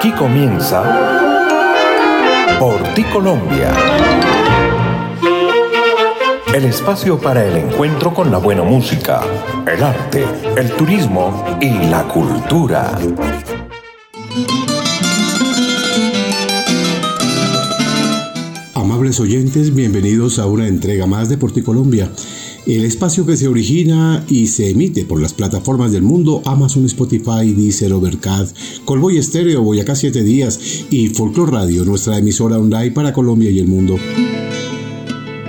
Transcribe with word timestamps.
Aquí 0.00 0.12
comienza 0.12 0.82
Por 2.58 2.82
ti 2.94 3.04
Colombia. 3.04 3.70
El 6.54 6.64
espacio 6.64 7.20
para 7.20 7.44
el 7.44 7.54
encuentro 7.54 8.14
con 8.14 8.30
la 8.30 8.38
buena 8.38 8.62
música, 8.62 9.20
el 9.66 9.82
arte, 9.82 10.24
el 10.56 10.70
turismo 10.70 11.44
y 11.60 11.68
la 11.90 12.04
cultura. 12.04 12.98
Amables 18.74 19.20
oyentes, 19.20 19.74
bienvenidos 19.74 20.38
a 20.38 20.46
una 20.46 20.66
entrega 20.66 21.04
más 21.04 21.28
de 21.28 21.36
Por 21.36 21.52
ti 21.52 21.60
Colombia 21.60 22.10
el 22.66 22.84
espacio 22.84 23.26
que 23.26 23.36
se 23.36 23.48
origina 23.48 24.24
y 24.28 24.48
se 24.48 24.70
emite 24.70 25.04
por 25.04 25.20
las 25.20 25.32
plataformas 25.32 25.92
del 25.92 26.02
mundo 26.02 26.42
Amazon, 26.44 26.84
Spotify, 26.86 27.52
Deezer, 27.56 27.92
Overcast, 27.92 28.56
Colboy 28.84 29.18
Estéreo, 29.18 29.62
Boyacá 29.62 29.94
7 29.94 30.22
Días 30.22 30.84
y 30.90 31.08
Folklore 31.08 31.52
Radio, 31.52 31.84
nuestra 31.84 32.18
emisora 32.18 32.58
online 32.58 32.92
para 32.92 33.12
Colombia 33.12 33.50
y 33.50 33.58
el 33.58 33.68
mundo. 33.68 33.96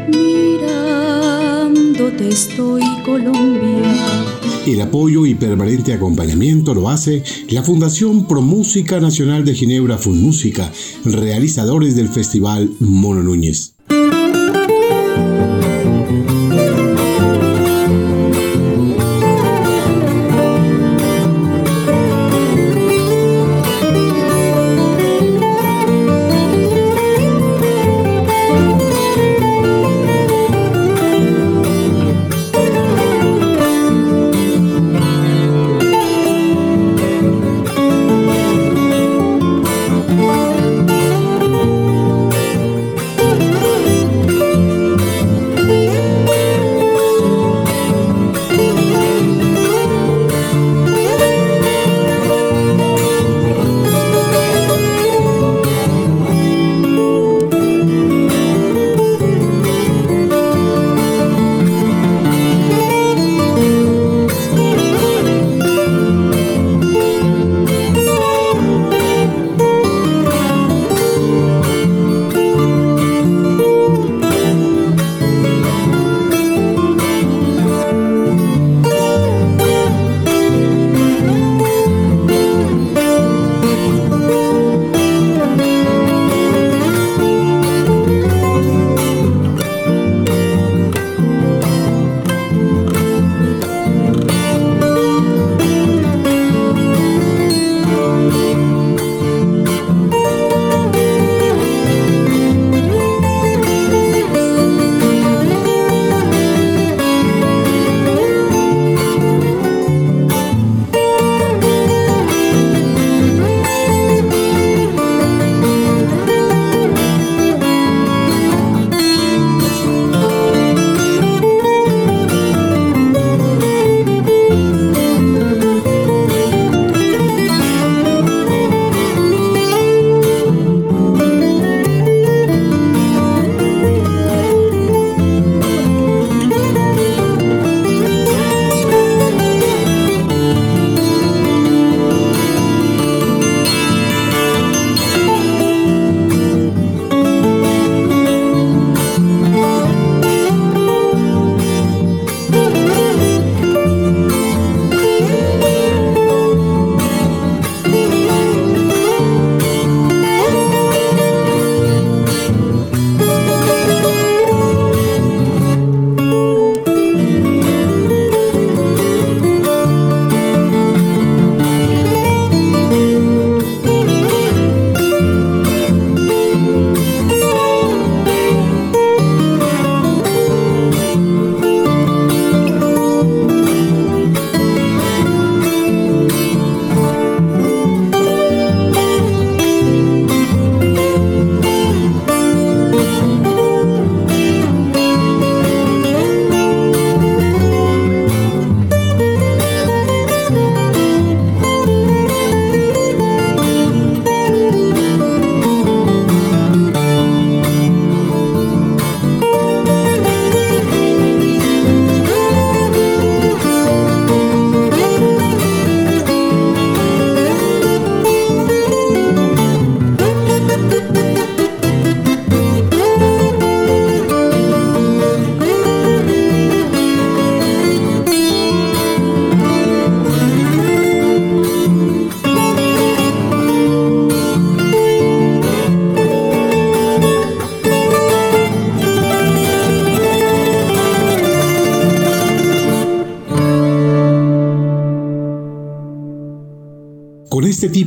Mirándote 0.09 2.29
estoy 2.29 2.83
Colombia. 3.03 4.21
El 4.65 4.79
apoyo 4.79 5.25
y 5.25 5.33
permanente 5.33 5.93
acompañamiento 5.93 6.75
lo 6.75 6.87
hace 6.87 7.23
la 7.49 7.63
Fundación 7.63 8.27
Pro 8.27 8.41
Música 8.41 8.99
Nacional 8.99 9.43
de 9.43 9.55
Ginebra 9.55 9.97
Música, 10.05 10.71
realizadores 11.03 11.95
del 11.95 12.09
Festival 12.09 12.69
Mono 12.79 13.23
Núñez. 13.23 13.73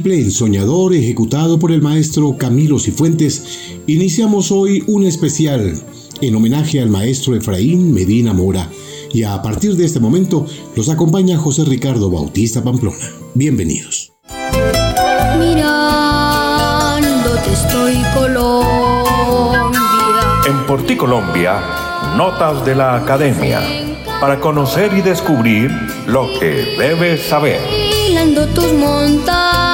triple 0.04 0.20
ensoñador 0.20 0.92
ejecutado 0.92 1.58
por 1.58 1.72
el 1.72 1.80
maestro 1.80 2.36
Camilo 2.36 2.78
Cifuentes, 2.78 3.80
iniciamos 3.86 4.52
hoy 4.52 4.84
un 4.86 5.06
especial 5.06 5.82
en 6.20 6.34
homenaje 6.34 6.78
al 6.82 6.90
maestro 6.90 7.34
Efraín 7.34 7.94
Medina 7.94 8.34
Mora. 8.34 8.68
Y 9.14 9.22
a 9.22 9.40
partir 9.40 9.76
de 9.76 9.86
este 9.86 10.00
momento 10.00 10.44
los 10.76 10.90
acompaña 10.90 11.38
José 11.38 11.64
Ricardo 11.64 12.10
Bautista 12.10 12.62
Pamplona. 12.62 12.98
Bienvenidos. 13.32 14.12
Mirándote 15.38 15.92
estoy 17.50 17.94
Colombia. 18.12 19.72
En 20.46 20.66
Porti 20.66 20.96
Colombia, 20.96 21.62
notas 22.14 22.66
de 22.66 22.74
la 22.74 22.96
academia 22.96 23.62
para 24.20 24.38
conocer 24.38 24.92
y 24.92 25.00
descubrir 25.00 25.70
lo 26.06 26.28
que 26.38 26.76
debes 26.78 27.22
saber. 27.22 27.60
tus 28.54 28.72
montañas 28.74 29.73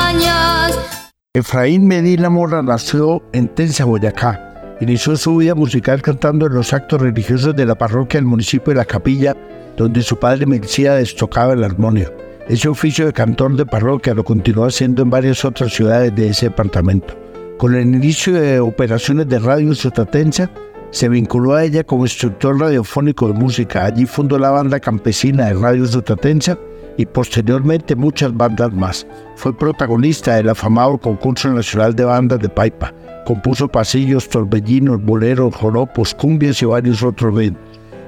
Efraín 1.32 1.86
Medina 1.86 2.28
Mora 2.28 2.60
nació 2.60 3.22
en 3.32 3.46
Tensa, 3.48 3.84
Boyacá. 3.84 4.76
Inició 4.80 5.16
su 5.16 5.36
vida 5.36 5.54
musical 5.54 6.02
cantando 6.02 6.46
en 6.46 6.54
los 6.54 6.72
actos 6.72 7.00
religiosos 7.00 7.54
de 7.54 7.64
la 7.66 7.76
parroquia 7.76 8.18
del 8.18 8.26
municipio 8.26 8.72
de 8.72 8.78
La 8.78 8.84
Capilla, 8.84 9.36
donde 9.76 10.02
su 10.02 10.18
padre 10.18 10.46
Melchíades 10.46 11.14
tocaba 11.14 11.52
el 11.52 11.62
armonio. 11.62 12.12
Ese 12.48 12.68
oficio 12.68 13.06
de 13.06 13.12
cantor 13.12 13.56
de 13.56 13.64
parroquia 13.64 14.12
lo 14.12 14.24
continuó 14.24 14.66
haciendo 14.66 15.02
en 15.02 15.10
varias 15.10 15.44
otras 15.44 15.72
ciudades 15.72 16.12
de 16.16 16.30
ese 16.30 16.46
departamento. 16.46 17.16
Con 17.56 17.76
el 17.76 17.94
inicio 17.94 18.32
de 18.32 18.58
operaciones 18.58 19.28
de 19.28 19.38
Radio 19.38 19.72
Sotatensa, 19.74 20.50
se 20.90 21.08
vinculó 21.08 21.54
a 21.54 21.64
ella 21.64 21.84
como 21.84 22.04
instructor 22.04 22.58
radiofónico 22.58 23.28
de 23.28 23.34
música. 23.34 23.84
Allí 23.84 24.04
fundó 24.04 24.36
la 24.36 24.50
banda 24.50 24.80
campesina 24.80 25.46
de 25.46 25.54
Radio 25.54 25.86
Sotatensa 25.86 26.58
y 26.96 27.06
posteriormente 27.06 27.96
muchas 27.96 28.36
bandas 28.36 28.72
más. 28.72 29.06
Fue 29.36 29.56
protagonista 29.56 30.36
del 30.36 30.48
afamado 30.48 30.98
concurso 30.98 31.52
nacional 31.52 31.94
de 31.94 32.04
bandas 32.04 32.40
de 32.40 32.48
Paipa. 32.48 32.92
Compuso 33.24 33.68
pasillos, 33.68 34.28
torbellinos, 34.28 35.02
boleros, 35.02 35.54
joropos, 35.54 36.14
cumbias 36.14 36.62
y 36.62 36.66
varios 36.66 37.02
otros 37.02 37.34
ritmos. 37.34 37.60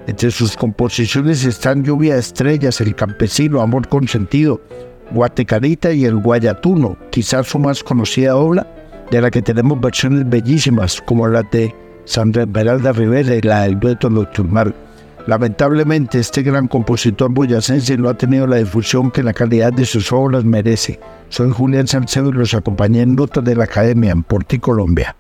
Entre 0.07 0.33
sus 0.33 0.57
composiciones 0.57 1.45
están 1.45 1.85
Lluvia 1.85 2.15
de 2.15 2.21
Estrellas, 2.21 2.81
El 2.81 2.97
Campesino, 2.97 3.61
Amor 3.61 3.87
Consentido, 3.87 4.61
Guatecarita 5.13 5.93
y 5.93 6.05
El 6.07 6.17
Guayatuno, 6.17 6.97
quizás 7.11 7.47
su 7.47 7.61
más 7.61 7.85
conocida 7.85 8.35
obra, 8.35 8.67
de 9.13 9.21
la 9.21 9.31
que 9.31 9.43
tenemos 9.43 9.81
versiones 9.81 10.29
bellísimas 10.29 11.01
como 11.03 11.29
la 11.29 11.43
de 11.43 11.73
Sandra 12.05 12.43
Esmeralda 12.43 12.93
Rivera 12.93 13.37
y 13.37 13.43
la 13.43 13.63
del 13.63 13.79
dueto 13.79 14.11
nocturnal. 14.11 14.75
Lamentablemente, 15.27 16.19
este 16.19 16.43
gran 16.43 16.67
compositor 16.67 17.31
boyacense 17.31 17.97
no 17.97 18.09
ha 18.09 18.15
tenido 18.15 18.47
la 18.47 18.57
difusión 18.57 19.11
que 19.11 19.23
la 19.23 19.33
calidad 19.33 19.73
de 19.73 19.85
sus 19.85 20.13
obras 20.13 20.45
merece. 20.45 20.99
Soy 21.29 21.51
Julián 21.51 21.87
Salcedo 21.87 22.31
y 22.31 22.33
los 22.33 22.55
acompañé 22.55 23.03
en 23.03 23.15
Notas 23.15 23.45
de 23.45 23.55
la 23.55 23.65
Academia 23.65 24.11
en 24.11 24.23
Porti, 24.25 24.59
Colombia. 24.59 25.15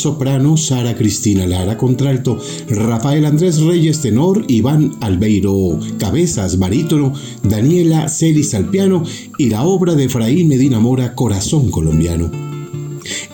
Soprano, 0.00 0.56
Sara 0.56 0.96
Cristina 0.96 1.46
Lara 1.46 1.76
contralto, 1.76 2.38
Rafael 2.68 3.24
Andrés 3.24 3.60
Reyes 3.60 4.00
tenor, 4.00 4.44
Iván 4.48 4.96
Albeiro 5.00 5.78
cabezas 5.98 6.58
barítono, 6.58 7.12
Daniela 7.42 8.08
Celis 8.08 8.54
al 8.54 8.70
piano 8.70 9.02
y 9.38 9.50
la 9.50 9.62
obra 9.64 9.94
de 9.94 10.04
Efraín 10.04 10.48
Medina 10.48 10.80
Mora 10.80 11.14
Corazón 11.14 11.70
colombiano. 11.70 12.30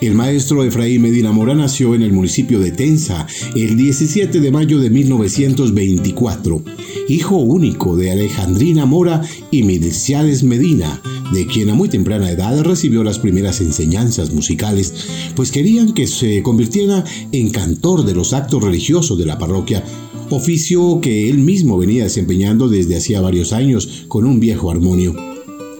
El 0.01 0.13
maestro 0.13 0.63
Efraín 0.63 1.01
Medina 1.01 1.31
Mora 1.31 1.55
nació 1.55 1.95
en 1.95 2.01
el 2.01 2.13
municipio 2.13 2.59
de 2.59 2.71
Tensa 2.71 3.27
el 3.55 3.75
17 3.75 4.39
de 4.39 4.51
mayo 4.51 4.79
de 4.79 4.89
1924, 4.89 6.63
hijo 7.09 7.37
único 7.37 7.95
de 7.97 8.11
Alejandrina 8.11 8.85
Mora 8.85 9.21
y 9.51 9.63
Miliciades 9.63 10.43
Medina, 10.43 11.01
de 11.31 11.45
quien 11.45 11.69
a 11.69 11.75
muy 11.75 11.89
temprana 11.89 12.31
edad 12.31 12.61
recibió 12.63 13.03
las 13.03 13.19
primeras 13.19 13.61
enseñanzas 13.61 14.31
musicales, 14.31 14.93
pues 15.35 15.51
querían 15.51 15.93
que 15.93 16.07
se 16.07 16.41
convirtiera 16.43 17.03
en 17.31 17.49
cantor 17.49 18.05
de 18.05 18.13
los 18.13 18.33
actos 18.33 18.63
religiosos 18.63 19.17
de 19.17 19.25
la 19.25 19.37
parroquia, 19.37 19.83
oficio 20.29 20.99
que 21.01 21.29
él 21.29 21.37
mismo 21.39 21.77
venía 21.77 22.03
desempeñando 22.03 22.67
desde 22.67 22.97
hacía 22.97 23.21
varios 23.21 23.53
años 23.53 24.05
con 24.07 24.25
un 24.25 24.39
viejo 24.39 24.71
armonio. 24.71 25.15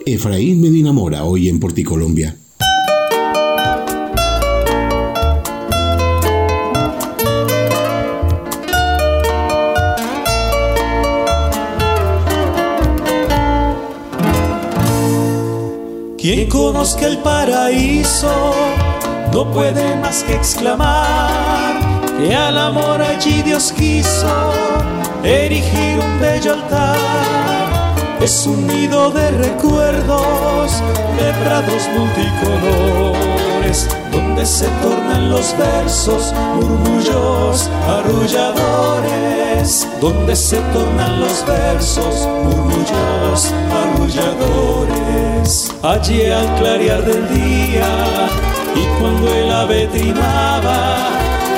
Efraín 0.05 0.61
Medina 0.61 0.93
Mora, 0.93 1.25
hoy 1.25 1.49
en 1.49 1.59
Porticolombia. 1.59 2.37
Quien 16.27 16.43
conozca 16.50 17.07
el 17.07 17.19
paraíso 17.19 18.51
no 19.31 19.50
puede 19.50 19.96
más 19.96 20.25
que 20.25 20.36
exclamar 20.36 21.79
que 22.19 22.36
al 22.36 22.57
amor 22.57 23.01
allí 23.01 23.41
Dios 23.43 23.72
quiso 23.72 24.27
erigir 25.24 25.98
un 25.98 26.19
bello 26.19 26.51
altar. 26.51 26.98
Es 28.19 28.46
un 28.46 28.67
nido 28.67 29.10
de 29.12 29.31
recuerdos, 29.31 30.84
de 31.17 31.31
prados 31.46 31.88
multicolores, 31.98 33.88
donde 34.12 34.46
se 34.46 34.67
tornan 34.84 35.29
los 35.29 35.57
versos, 35.57 36.34
murmullos 36.55 37.69
arrulladores, 37.88 39.88
donde 40.01 40.36
se 40.36 40.57
tornan 40.57 41.22
los 41.22 41.46
versos, 41.46 42.27
murmullos 42.43 43.53
arrulladores. 43.72 45.26
Allí 45.47 46.29
al 46.29 46.45
clarear 46.55 47.05
del 47.05 47.25
día 47.29 47.87
y 48.75 48.83
cuando 48.99 49.33
el 49.33 49.49
ave 49.49 49.87
trinaba, 49.87 50.97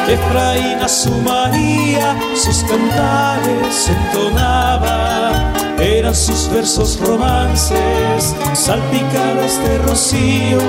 Efraín 0.08 0.78
a 0.80 0.88
su 0.88 1.10
María 1.24 2.16
sus 2.36 2.58
cantares 2.66 3.90
entonaba, 3.90 5.52
eran 5.80 6.14
sus 6.14 6.52
versos 6.52 7.00
romances, 7.00 8.36
salpicados 8.54 9.58
de 9.64 9.78
rocío, 9.80 10.60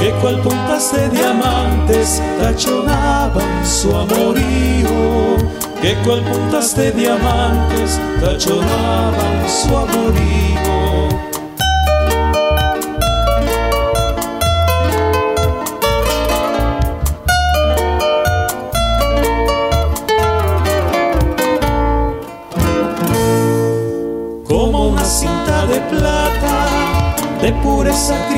que 0.00 0.10
cual 0.20 0.40
puntas 0.40 0.92
de 0.92 1.08
diamantes 1.10 2.20
tachonaban 2.40 3.64
su 3.64 3.94
amorío, 3.94 5.36
que 5.80 5.94
cual 6.04 6.20
puntas 6.22 6.74
de 6.74 6.90
diamantes 6.90 8.00
tachonaban 8.20 9.48
su 9.48 9.68
amorío. 9.68 10.83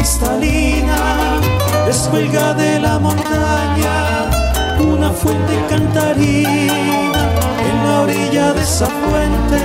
Cristalina, 0.06 1.40
descuelga 1.84 2.54
de 2.54 2.78
la 2.78 2.96
montaña 2.96 4.30
una 4.78 5.10
fuente 5.10 5.54
cantarina 5.68 7.24
en 7.68 7.76
la 7.84 8.02
orilla 8.02 8.52
de 8.52 8.62
esa 8.62 8.86
fuente, 8.86 9.60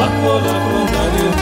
bajo 0.00 0.40
la 0.46 0.54
ronda 0.66 1.02
de 1.14 1.20
un 1.30 1.38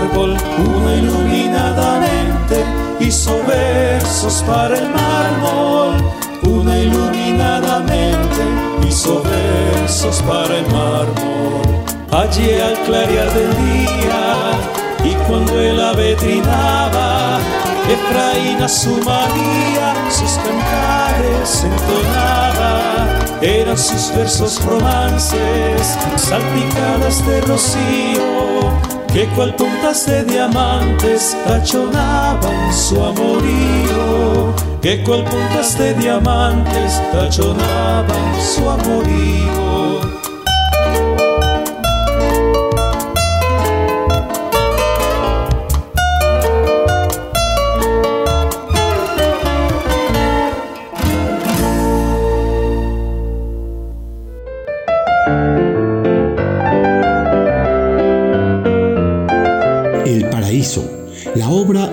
árbol, 0.00 0.36
una 0.76 0.94
iluminada 0.94 1.98
mente 1.98 2.64
hizo 3.00 3.36
versos 3.48 4.44
para 4.46 4.78
el 4.78 4.88
mármol, 4.90 5.96
una 6.42 6.78
iluminada 6.78 7.80
mente 7.80 8.88
hizo 8.88 9.20
versos 9.24 10.22
para 10.22 10.56
el 10.56 10.66
mármol. 10.66 11.62
Allí 12.12 12.60
al 12.60 12.74
clarear 12.84 13.28
del 13.34 13.50
día 13.56 14.83
y 15.04 15.14
cuando 15.28 15.60
el 15.60 15.80
ave 15.80 16.16
trinaba, 16.16 17.38
Efraín 17.88 18.62
a 18.62 18.68
su 18.68 18.96
María 19.02 19.94
sus 20.10 20.32
cantares 20.38 21.64
entonaba. 21.64 23.08
Eran 23.42 23.76
sus 23.76 24.14
versos 24.14 24.64
romances, 24.64 25.98
salpicadas 26.16 27.26
de 27.26 27.40
rocío, 27.42 28.72
que 29.12 29.26
cual 29.34 29.54
puntas 29.54 30.06
de 30.06 30.24
diamantes 30.24 31.36
tachonaban 31.44 32.72
su 32.72 33.04
amorío. 33.04 34.54
Que 34.80 35.02
cual 35.02 35.24
puntas 35.24 35.78
de 35.78 35.94
diamantes 35.94 37.02
tachonaban 37.12 38.40
su 38.40 38.68
amorío. 38.68 39.63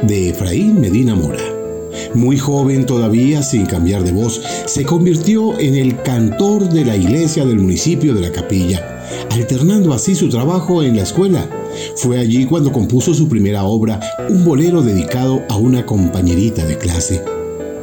De 0.03 0.29
Efraín 0.29 0.79
Medina 0.79 1.13
Mora. 1.13 1.43
Muy 2.13 2.37
joven 2.37 2.85
todavía, 2.85 3.43
sin 3.43 3.65
cambiar 3.65 4.03
de 4.03 4.13
voz, 4.13 4.41
se 4.65 4.85
convirtió 4.85 5.59
en 5.59 5.75
el 5.75 6.01
cantor 6.03 6.69
de 6.69 6.85
la 6.85 6.95
iglesia 6.95 7.45
del 7.45 7.59
municipio 7.59 8.13
de 8.13 8.21
La 8.21 8.31
Capilla, 8.31 9.05
alternando 9.29 9.93
así 9.93 10.15
su 10.15 10.29
trabajo 10.29 10.83
en 10.83 10.95
la 10.95 11.03
escuela. 11.03 11.49
Fue 11.97 12.17
allí 12.17 12.45
cuando 12.45 12.71
compuso 12.71 13.13
su 13.13 13.27
primera 13.27 13.65
obra, 13.65 13.99
un 14.29 14.45
bolero 14.45 14.81
dedicado 14.81 15.43
a 15.49 15.57
una 15.57 15.85
compañerita 15.85 16.65
de 16.65 16.77
clase. 16.77 17.21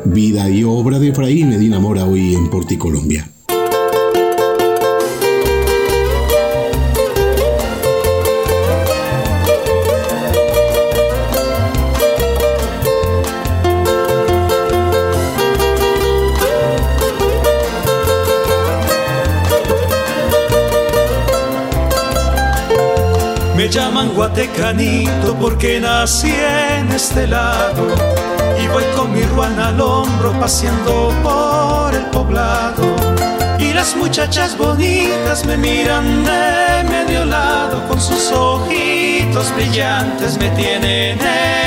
Vida 0.06 0.48
y 0.48 0.64
obra 0.64 0.98
de 0.98 1.08
Efraín 1.08 1.50
Medina 1.50 1.78
Mora 1.80 2.06
hoy 2.06 2.34
en 2.34 2.48
Porticolombia. 2.48 3.30
Me 3.30 3.37
llaman 24.28 24.34
guatecanito 24.34 25.34
porque 25.40 25.80
nací 25.80 26.30
en 26.32 26.90
este 26.92 27.26
lado 27.26 27.86
y 28.62 28.66
voy 28.68 28.84
con 28.96 29.12
mi 29.12 29.22
ruana 29.22 29.68
al 29.68 29.80
hombro 29.80 30.32
paseando 30.40 31.12
por 31.22 31.94
el 31.94 32.04
poblado. 32.06 32.84
Y 33.58 33.72
las 33.72 33.96
muchachas 33.96 34.56
bonitas 34.56 35.44
me 35.46 35.56
miran 35.56 36.24
de 36.24 36.84
medio 36.88 37.24
lado 37.24 37.86
con 37.88 38.00
sus 38.00 38.30
ojitos 38.32 39.52
brillantes 39.54 40.38
me 40.38 40.50
tienen 40.50 41.18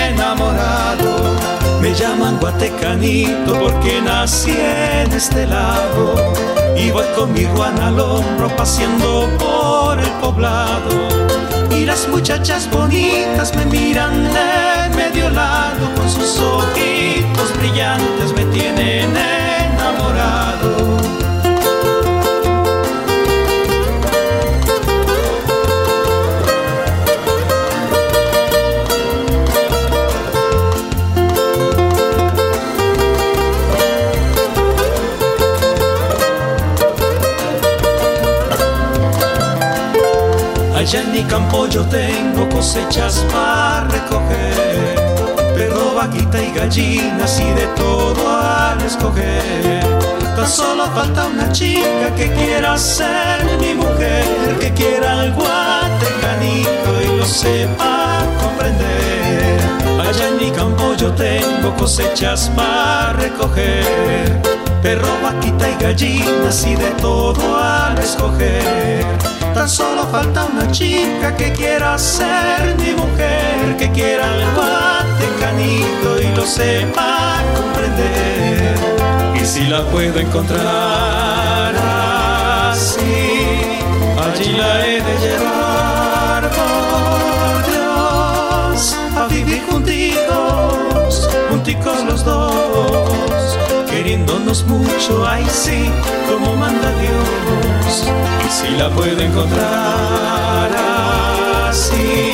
enamorado. 0.09 1.37
Me 1.81 1.93
llaman 1.93 2.37
guatecanito 2.39 3.59
porque 3.59 4.01
nací 4.01 4.51
en 4.51 5.11
este 5.11 5.47
lado 5.47 6.33
y 6.77 6.91
voy 6.91 7.05
con 7.15 7.33
mi 7.33 7.45
ruana 7.45 7.87
al 7.87 7.99
hombro 7.99 8.55
paseando 8.55 9.27
por 9.37 9.99
el 9.99 10.11
poblado 10.21 11.30
y 11.71 11.85
las 11.85 12.07
muchachas 12.07 12.69
bonitas 12.71 13.55
me 13.55 13.65
miran 13.65 14.23
de 14.33 14.95
medio 14.95 15.29
lado 15.29 15.93
con 15.95 16.09
sus 16.09 16.39
ojitos 16.39 17.57
brillantes 17.57 18.33
me 18.33 18.45
tienen 18.45 19.50
campo 41.31 41.65
yo 41.65 41.85
tengo 41.85 42.49
cosechas 42.49 43.25
para 43.31 43.87
recoger, 43.87 44.95
perro, 45.55 45.95
vaquita 45.95 46.43
y 46.43 46.51
gallinas 46.51 47.39
y 47.39 47.49
de 47.53 47.67
todo 47.67 48.29
al 48.29 48.81
escoger. 48.81 49.81
Tan 50.35 50.45
solo 50.45 50.87
falta 50.87 51.27
una 51.27 51.49
chica 51.53 52.13
que 52.17 52.29
quiera 52.33 52.77
ser 52.77 53.45
mi 53.61 53.73
mujer, 53.73 54.25
que 54.59 54.73
quiera 54.73 55.23
el 55.23 55.31
guatecanito 55.31 56.89
y 57.01 57.17
lo 57.17 57.25
sepa 57.25 58.25
comprender. 58.41 59.61
Allá 60.05 60.27
en 60.27 60.37
mi 60.37 60.51
campo 60.51 60.95
yo 60.97 61.13
tengo 61.13 61.73
cosechas 61.77 62.51
para 62.57 63.13
recoger, 63.13 64.41
perro, 64.83 65.13
vaquita 65.23 65.69
y 65.69 65.81
gallinas 65.81 66.67
y 66.67 66.75
de 66.75 66.91
todo 66.99 67.57
al 67.57 67.97
escoger. 67.99 69.30
Tan 69.53 69.69
solo 69.69 70.07
falta 70.07 70.45
una 70.45 70.69
chica 70.71 71.35
que 71.35 71.51
quiera 71.51 71.97
ser 71.97 72.75
mi 72.77 72.93
mujer, 72.93 73.77
que 73.77 73.91
quiera 73.91 74.25
el 74.35 75.39
canito 75.39 76.21
y 76.21 76.35
lo 76.35 76.45
sepa 76.45 77.41
comprender. 77.55 78.75
Y 79.35 79.45
si 79.45 79.67
la 79.67 79.83
puedo 79.85 80.19
encontrar 80.19 81.75
así, 82.71 83.01
allí 84.23 84.53
la 84.53 84.87
he 84.87 85.01
de 85.01 85.19
llevar 85.19 86.49
por 86.49 87.71
Dios 87.71 88.95
a 89.15 89.27
vivir 89.27 89.65
contigo 89.67 90.11
punticos 91.51 92.03
los 92.05 92.23
dos, 92.23 93.57
queriéndonos 93.91 94.63
mucho, 94.65 95.25
ay 95.27 95.45
sí, 95.51 95.91
como 96.29 96.55
manda 96.55 96.91
Dios. 96.99 98.11
Si 98.49 98.69
la 98.77 98.89
puedo 98.89 99.19
encontrar 99.21 100.71
así, 101.69 102.31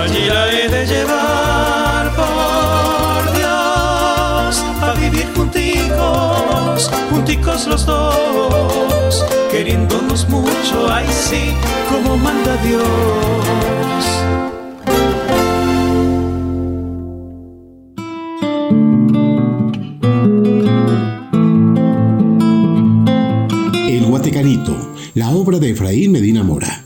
allí 0.00 0.24
la 0.28 0.48
he 0.50 0.68
de 0.68 0.86
llevar 0.86 2.10
por 2.14 3.32
Dios, 3.38 4.64
a 4.82 4.94
vivir 4.98 5.26
punticos, 5.32 6.90
punticos 7.10 7.66
los 7.66 7.86
dos, 7.86 9.24
queriéndonos 9.50 10.28
mucho, 10.28 10.88
ay 10.90 11.06
sí, 11.08 11.54
como 11.90 12.16
manda 12.16 12.56
Dios. 12.58 14.11
De 25.60 25.70
Efraín 25.70 26.12
Medina 26.12 26.42
Mora. 26.42 26.84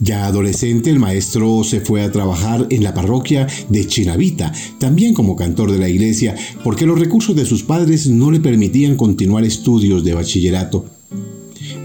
Ya 0.00 0.24
adolescente, 0.24 0.88
el 0.88 0.98
maestro 0.98 1.62
se 1.62 1.80
fue 1.80 2.02
a 2.02 2.10
trabajar 2.10 2.66
en 2.70 2.82
la 2.82 2.94
parroquia 2.94 3.46
de 3.68 3.86
Chinavita, 3.86 4.50
también 4.78 5.12
como 5.12 5.36
cantor 5.36 5.70
de 5.70 5.78
la 5.78 5.90
iglesia, 5.90 6.34
porque 6.64 6.86
los 6.86 6.98
recursos 6.98 7.36
de 7.36 7.44
sus 7.44 7.62
padres 7.62 8.06
no 8.06 8.30
le 8.30 8.40
permitían 8.40 8.96
continuar 8.96 9.44
estudios 9.44 10.02
de 10.02 10.14
bachillerato. 10.14 10.86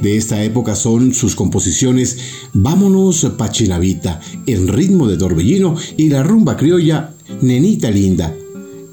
De 0.02 0.16
esta 0.16 0.44
época 0.44 0.76
son 0.76 1.14
sus 1.14 1.36
composiciones 1.36 2.18
Vámonos 2.54 3.26
pa' 3.38 3.52
Chinavita, 3.52 4.22
en 4.46 4.70
ritmo 4.70 5.08
de 5.08 5.18
torbellino 5.18 5.76
y 5.98 6.08
la 6.08 6.24
rumba 6.24 6.56
criolla 6.56 7.14
Nenita 7.42 7.92
Linda. 7.92 8.34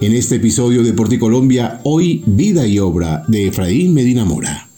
En 0.00 0.14
este 0.14 0.36
episodio 0.36 0.82
de 0.82 0.94
Porticolombia, 0.94 1.80
hoy 1.84 2.24
Vida 2.26 2.66
y 2.66 2.80
Obra 2.80 3.22
de 3.28 3.46
Efraín 3.46 3.94
Medina 3.94 4.24
Mora. 4.24 4.71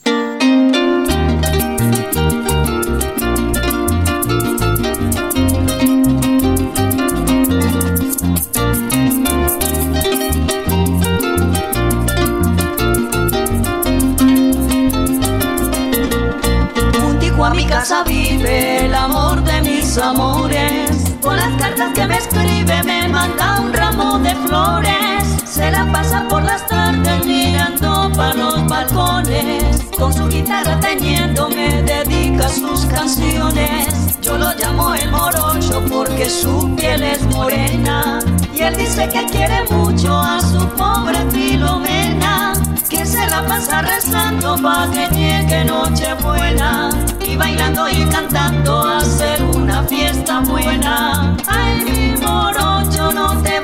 Con 29.96 30.12
su 30.12 30.28
guitarra 30.28 30.78
teniendo 30.80 31.48
me 31.48 31.82
dedica 31.82 32.48
sus 32.48 32.84
canciones. 32.86 34.18
Yo 34.20 34.36
lo 34.36 34.52
llamo 34.54 34.94
el 34.94 35.10
morocho 35.10 35.82
porque 35.90 36.28
su 36.28 36.74
piel 36.76 37.02
es 37.02 37.22
morena. 37.26 38.18
Y 38.54 38.62
él 38.62 38.76
dice 38.76 39.08
que 39.08 39.24
quiere 39.26 39.64
mucho 39.70 40.16
a 40.16 40.40
su 40.40 40.66
pobre 40.76 41.18
Filomena. 41.30 42.52
Que 42.88 43.04
se 43.06 43.26
la 43.28 43.44
pasa 43.46 43.82
rezando 43.82 44.56
pa' 44.62 44.88
que 44.92 45.08
llegue 45.14 45.64
Nochebuena 45.64 46.90
y 47.26 47.36
bailando 47.36 47.88
y 47.88 48.04
cantando 48.06 48.82
hacer 48.82 49.42
una 49.42 49.82
fiesta 49.84 50.40
buena. 50.40 51.36
Ay, 51.46 51.80
mi 51.84 52.22
morocho, 52.22 53.12
no 53.12 53.42
te 53.42 53.60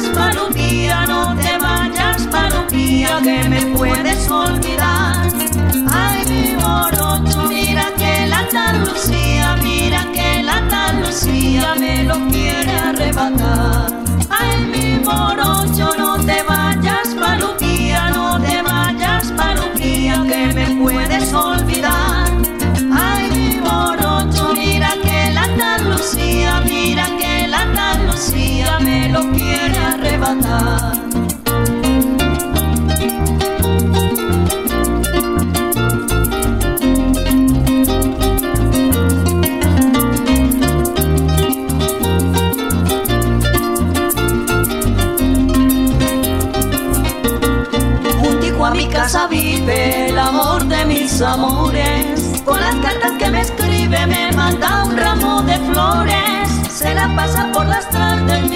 vayas, 0.00 1.06
no 1.06 1.36
te 1.36 1.58
vayas, 1.58 2.22
palupía, 2.28 3.18
que 3.22 3.48
me 3.48 3.66
puedes 3.76 4.30
olvidar. 4.30 5.28
Ay, 5.92 6.24
mi 6.28 6.56
morocho, 6.56 7.48
mira 7.48 7.86
que 7.96 8.26
la 8.26 8.46
tal 8.48 8.80
Lucía, 8.80 9.56
mira 9.62 10.04
que 10.12 10.42
la 10.42 10.66
tal 10.68 11.00
Lucía 11.00 11.74
me 11.78 12.04
lo 12.04 12.14
quiere 12.28 12.72
arrebatar. 12.72 13.92
Ay, 14.30 14.64
mi 14.72 15.04
morocho, 15.04 15.90
no 15.98 16.18
te 16.18 16.42
vayas, 16.42 17.14
palupía, 17.18 18.10
no 18.10 18.40
te 18.40 18.62
vayas, 18.62 19.32
palupía, 19.32 20.22
que 20.28 20.52
me 20.54 20.82
puedes 20.82 21.32
olvidar. 21.32 22.32
mira 24.54 24.90
que 25.02 25.32
la 25.32 25.48
tal 25.56 25.90
Lucía 25.90 26.60
me 28.84 29.08
lo 29.08 29.20
quiere 29.32 29.78
arrebatar. 29.78 30.92
A 48.64 48.74
mi 48.74 48.86
casa 48.86 49.26
vive 49.26 50.08
el 50.08 50.18
amor 50.18 50.64
de 50.64 50.84
mis 50.86 51.20
amores. 51.20 52.42
Con 52.44 52.60
las 52.60 52.76
cartas 52.76 53.12
que 53.18 53.28
me 53.28 53.40
escribe 53.40 54.06
me 54.06 54.30
manda 54.32 54.84
un 54.84 54.96
ramo 54.96 55.42
de 55.42 55.58
flores 55.58 56.42
se 56.82 56.94
la 56.94 57.14
pasa 57.14 57.50
por 57.52 57.66
las 57.66 57.88
tardes 57.90 58.50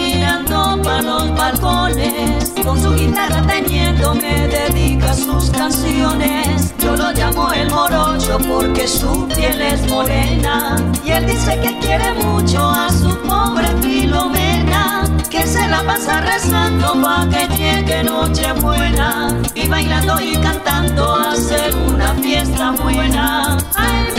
los 1.03 1.35
balcones. 1.37 2.53
Con 2.65 2.81
su 2.81 2.95
guitarra 2.95 3.43
teniendo 3.47 4.15
me 4.15 4.49
dedica 4.49 5.15
sus 5.15 5.51
canciones. 5.51 6.75
Yo 6.79 6.97
lo 6.97 7.13
llamo 7.13 7.53
el 7.53 7.71
morocho 7.71 8.39
porque 8.49 8.87
su 8.87 9.27
piel 9.29 9.61
es 9.61 9.87
morena. 9.89 10.77
Y 11.05 11.11
él 11.11 11.27
dice 11.27 11.59
que 11.61 11.79
quiere 11.79 12.13
mucho 12.15 12.65
a 12.65 12.89
su 12.91 13.17
pobre 13.23 13.69
Filomena. 13.81 15.05
Que 15.31 15.47
se 15.47 15.67
la 15.69 15.83
pasa 15.83 16.21
rezando 16.21 17.01
pa' 17.01 17.29
que 17.29 17.47
llegue 17.57 18.05
noche 18.05 18.53
buena. 18.55 19.29
Y 19.55 19.69
bailando 19.69 20.21
y 20.21 20.37
cantando 20.37 21.15
hacer 21.15 21.75
una 21.89 22.15
fiesta 22.15 22.73
buena. 22.73 23.59
Ay, 23.75 24.16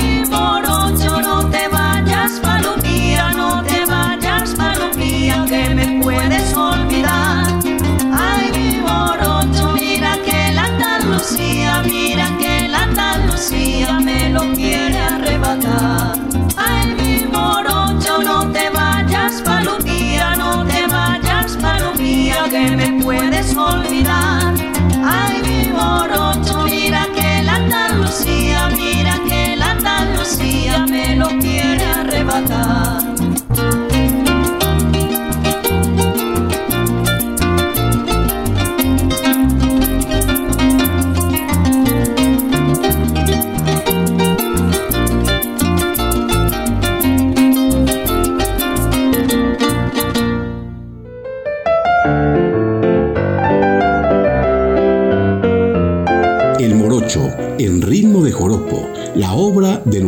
me 23.47 23.55
puedes 23.55 24.06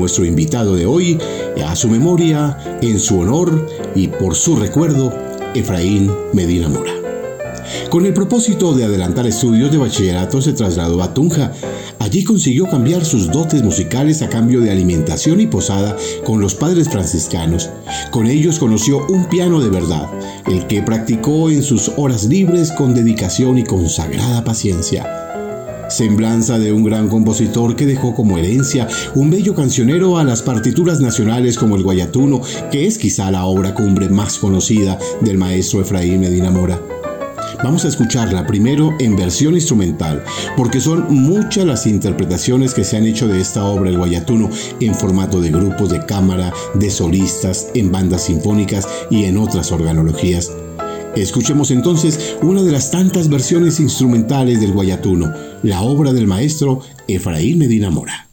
nuestro 0.09 0.25
invitado 0.25 0.75
de 0.75 0.87
hoy, 0.87 1.19
a 1.63 1.75
su 1.75 1.87
memoria, 1.87 2.79
en 2.81 2.99
su 2.99 3.19
honor 3.19 3.67
y 3.93 4.07
por 4.07 4.33
su 4.33 4.55
recuerdo, 4.55 5.13
Efraín 5.53 6.11
Medina 6.33 6.67
Mora. 6.67 6.93
Con 7.91 8.07
el 8.07 8.13
propósito 8.15 8.73
de 8.73 8.85
adelantar 8.85 9.27
estudios 9.27 9.71
de 9.71 9.77
bachillerato 9.77 10.41
se 10.41 10.53
trasladó 10.53 11.03
a 11.03 11.13
Tunja. 11.13 11.51
Allí 11.99 12.23
consiguió 12.23 12.65
cambiar 12.65 13.05
sus 13.05 13.31
dotes 13.31 13.61
musicales 13.61 14.23
a 14.23 14.29
cambio 14.29 14.61
de 14.61 14.71
alimentación 14.71 15.41
y 15.41 15.45
posada 15.45 15.95
con 16.25 16.41
los 16.41 16.55
padres 16.55 16.89
franciscanos. 16.89 17.69
Con 18.09 18.25
ellos 18.25 18.57
conoció 18.57 19.05
un 19.09 19.29
piano 19.29 19.61
de 19.61 19.69
verdad, 19.69 20.07
el 20.47 20.65
que 20.65 20.81
practicó 20.81 21.51
en 21.51 21.61
sus 21.61 21.91
horas 21.97 22.23
libres 22.23 22.71
con 22.71 22.95
dedicación 22.95 23.59
y 23.59 23.63
consagrada 23.63 24.43
paciencia 24.43 25.28
semblanza 25.89 26.59
de 26.59 26.71
un 26.71 26.83
gran 26.83 27.09
compositor 27.09 27.75
que 27.75 27.85
dejó 27.85 28.15
como 28.15 28.37
herencia 28.37 28.87
un 29.15 29.29
bello 29.29 29.55
cancionero 29.55 30.17
a 30.17 30.23
las 30.23 30.41
partituras 30.41 30.99
nacionales 30.99 31.57
como 31.57 31.75
el 31.75 31.83
Guayatuno, 31.83 32.41
que 32.71 32.87
es 32.87 32.97
quizá 32.97 33.31
la 33.31 33.45
obra 33.45 33.73
cumbre 33.73 34.09
más 34.09 34.37
conocida 34.37 34.97
del 35.21 35.37
maestro 35.37 35.81
Efraín 35.81 36.21
Medina 36.21 36.51
Mora. 36.51 36.79
Vamos 37.61 37.83
a 37.83 37.89
escucharla 37.89 38.47
primero 38.47 38.95
en 38.99 39.17
versión 39.17 39.53
instrumental, 39.53 40.23
porque 40.55 40.79
son 40.79 41.13
muchas 41.13 41.65
las 41.65 41.87
interpretaciones 41.87 42.73
que 42.73 42.85
se 42.85 42.95
han 42.95 43.05
hecho 43.05 43.27
de 43.27 43.41
esta 43.41 43.65
obra 43.65 43.89
El 43.89 43.97
Guayatuno 43.97 44.49
en 44.79 44.95
formato 44.95 45.41
de 45.41 45.51
grupos 45.51 45.89
de 45.89 46.05
cámara, 46.05 46.53
de 46.75 46.89
solistas, 46.89 47.67
en 47.73 47.91
bandas 47.91 48.25
sinfónicas 48.25 48.87
y 49.09 49.25
en 49.25 49.37
otras 49.37 49.73
organologías. 49.73 50.51
Escuchemos 51.21 51.69
entonces 51.71 52.37
una 52.41 52.63
de 52.63 52.71
las 52.71 52.91
tantas 52.91 53.29
versiones 53.29 53.79
instrumentales 53.81 54.61
del 54.61 54.71
Guayatuno, 54.71 55.33
la 55.63 55.81
obra 55.81 56.13
del 56.13 56.27
maestro 56.27 56.81
Efraín 57.07 57.57
Medina 57.57 57.89
Mora. 57.89 58.28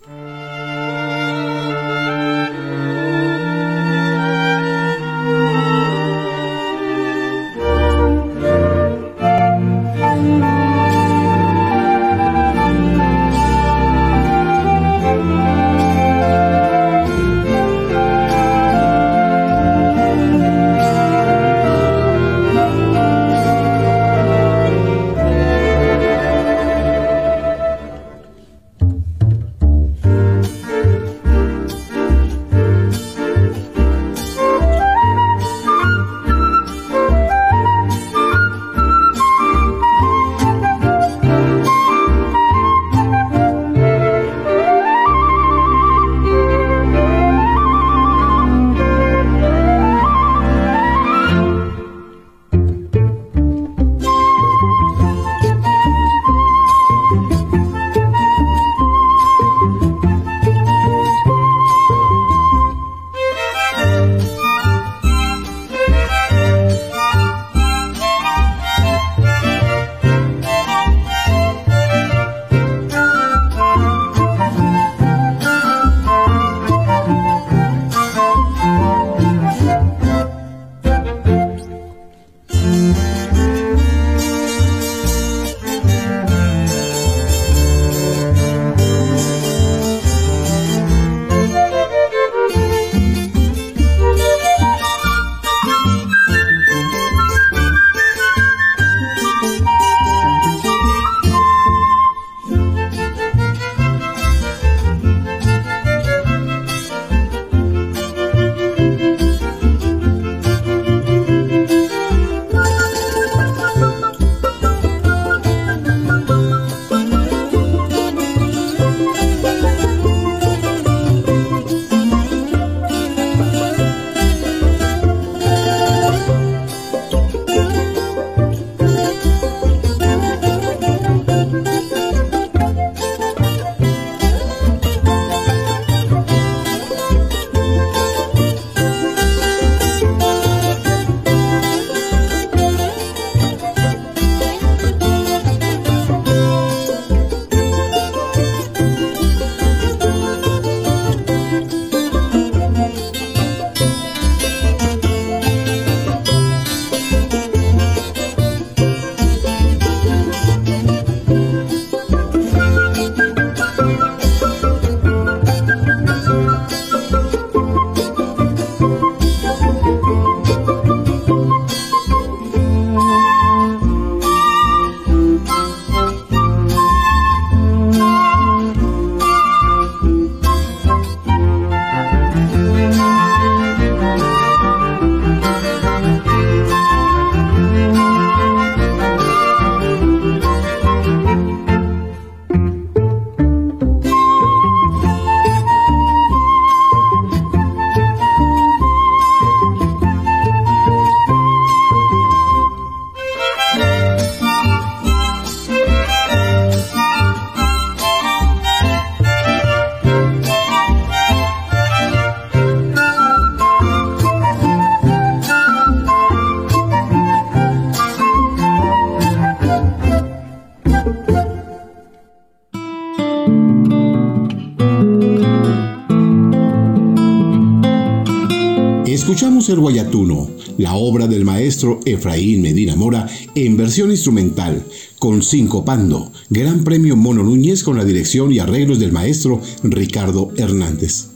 El 229.72 229.80
Guayatuno, 229.80 230.50
la 230.78 230.94
obra 230.94 231.26
del 231.26 231.44
maestro 231.44 232.00
Efraín 232.04 232.62
Medina 232.62 232.96
Mora 232.96 233.28
en 233.54 233.76
versión 233.76 234.10
instrumental, 234.10 234.84
con 235.18 235.42
Cinco 235.42 235.84
Pando, 235.84 236.32
Gran 236.50 236.84
Premio 236.84 237.16
Mono 237.16 237.42
Núñez 237.42 237.82
con 237.82 237.96
la 237.96 238.04
dirección 238.04 238.52
y 238.52 238.58
arreglos 238.58 238.98
del 238.98 239.12
maestro 239.12 239.60
Ricardo 239.82 240.52
Hernández. 240.56 241.28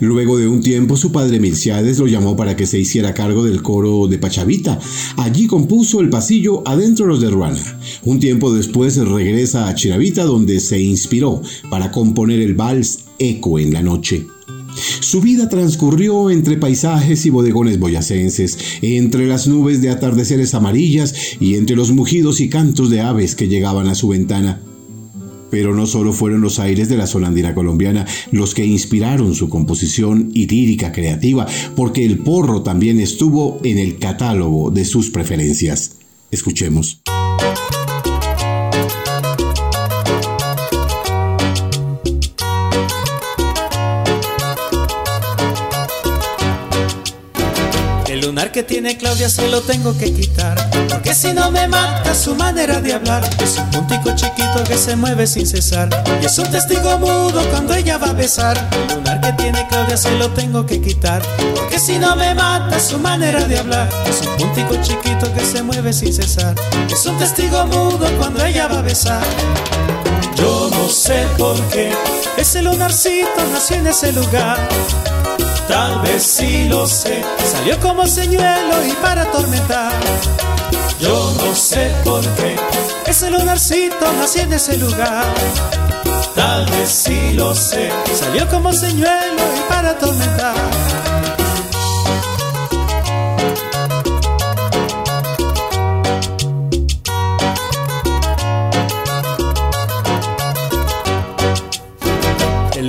Luego 0.00 0.38
de 0.38 0.48
un 0.48 0.62
tiempo 0.62 0.96
su 0.96 1.12
padre 1.12 1.40
Milciades 1.40 1.98
lo 1.98 2.06
llamó 2.06 2.36
para 2.36 2.56
que 2.56 2.66
se 2.66 2.78
hiciera 2.78 3.14
cargo 3.14 3.44
del 3.44 3.62
coro 3.62 4.06
de 4.06 4.18
Pachavita. 4.18 4.78
Allí 5.16 5.46
compuso 5.46 6.00
el 6.00 6.10
pasillo 6.10 6.62
Adentro 6.66 7.06
los 7.06 7.20
de 7.20 7.30
Ruana. 7.30 7.78
Un 8.04 8.20
tiempo 8.20 8.52
después 8.52 8.96
regresa 8.96 9.68
a 9.68 9.74
Chiravita 9.74 10.24
donde 10.24 10.60
se 10.60 10.80
inspiró 10.80 11.42
para 11.70 11.90
componer 11.90 12.40
el 12.40 12.54
vals 12.54 13.06
Eco 13.18 13.58
en 13.58 13.72
la 13.72 13.82
noche. 13.82 14.26
Su 15.14 15.20
vida 15.20 15.48
transcurrió 15.48 16.28
entre 16.28 16.56
paisajes 16.56 17.24
y 17.24 17.30
bodegones 17.30 17.78
boyacenses, 17.78 18.58
entre 18.82 19.28
las 19.28 19.46
nubes 19.46 19.80
de 19.80 19.90
atardeceres 19.90 20.54
amarillas 20.54 21.14
y 21.38 21.54
entre 21.54 21.76
los 21.76 21.92
mugidos 21.92 22.40
y 22.40 22.48
cantos 22.48 22.90
de 22.90 23.00
aves 23.00 23.36
que 23.36 23.46
llegaban 23.46 23.86
a 23.86 23.94
su 23.94 24.08
ventana. 24.08 24.60
Pero 25.52 25.72
no 25.72 25.86
solo 25.86 26.12
fueron 26.12 26.40
los 26.40 26.58
aires 26.58 26.88
de 26.88 26.96
la 26.96 27.06
solandina 27.06 27.54
colombiana 27.54 28.04
los 28.32 28.54
que 28.56 28.66
inspiraron 28.66 29.36
su 29.36 29.48
composición 29.48 30.32
y 30.34 30.48
lírica 30.48 30.90
creativa, 30.90 31.46
porque 31.76 32.04
el 32.04 32.18
porro 32.18 32.62
también 32.62 32.98
estuvo 32.98 33.60
en 33.62 33.78
el 33.78 34.00
catálogo 34.00 34.72
de 34.72 34.84
sus 34.84 35.10
preferencias. 35.10 35.92
Escuchemos. 36.32 37.04
Lunar 48.34 48.50
que 48.50 48.64
tiene 48.64 48.98
Claudia 48.98 49.28
se 49.28 49.46
lo 49.46 49.60
tengo 49.60 49.96
que 49.96 50.12
quitar. 50.12 50.56
Porque 50.88 51.14
si 51.14 51.32
no 51.32 51.52
me 51.52 51.68
mata 51.68 52.16
su 52.16 52.34
manera 52.34 52.80
de 52.80 52.92
hablar. 52.92 53.22
Es 53.40 53.58
un 53.58 53.70
puntico 53.70 54.12
chiquito 54.16 54.64
que 54.66 54.76
se 54.76 54.96
mueve 54.96 55.28
sin 55.28 55.46
cesar. 55.46 55.88
Y 56.20 56.26
es 56.26 56.36
un 56.38 56.50
testigo 56.50 56.98
mudo 56.98 57.48
cuando 57.50 57.74
ella 57.74 57.96
va 57.96 58.08
a 58.08 58.12
besar. 58.12 58.56
El 58.72 58.96
lunar 58.96 59.20
que 59.20 59.32
tiene 59.34 59.64
Claudia 59.68 59.96
se 59.96 60.10
lo 60.18 60.30
tengo 60.30 60.66
que 60.66 60.80
quitar. 60.80 61.22
Porque 61.54 61.78
si 61.78 61.96
no 61.96 62.16
me 62.16 62.34
mata 62.34 62.80
su 62.80 62.98
manera 62.98 63.46
de 63.46 63.56
hablar. 63.56 63.88
Es 64.04 64.26
un 64.26 64.36
puntico 64.36 64.82
chiquito 64.82 65.32
que 65.32 65.44
se 65.44 65.62
mueve 65.62 65.92
sin 65.92 66.12
cesar. 66.12 66.56
Es 66.90 67.06
un 67.06 67.16
testigo 67.16 67.64
mudo 67.66 68.08
cuando 68.18 68.44
ella 68.44 68.66
va 68.66 68.80
a 68.80 68.82
besar. 68.82 69.22
Yo 70.34 70.70
no 70.72 70.88
sé 70.88 71.24
por 71.38 71.56
qué 71.68 71.92
ese 72.36 72.62
lunarcito 72.62 73.28
nació 73.52 73.76
en 73.76 73.86
ese 73.86 74.12
lugar. 74.12 74.58
Tal 75.68 76.00
vez 76.02 76.22
sí 76.22 76.68
lo 76.68 76.86
sé, 76.86 77.22
salió 77.44 77.78
como 77.80 78.06
señuelo 78.06 78.86
y 78.86 78.92
para 79.02 79.22
atormentar. 79.22 79.92
Yo 81.00 81.32
no 81.38 81.54
sé 81.54 81.92
por 82.04 82.22
qué 82.36 82.56
ese 83.06 83.30
lunarcito 83.30 84.12
nació 84.18 84.42
en 84.42 84.52
ese 84.54 84.76
lugar. 84.76 85.24
Tal 86.34 86.66
vez 86.66 86.90
sí 86.90 87.32
lo 87.34 87.54
sé, 87.54 87.90
salió 88.14 88.48
como 88.48 88.72
señuelo 88.72 89.42
y 89.56 89.60
para 89.68 89.90
atormentar. 89.90 90.54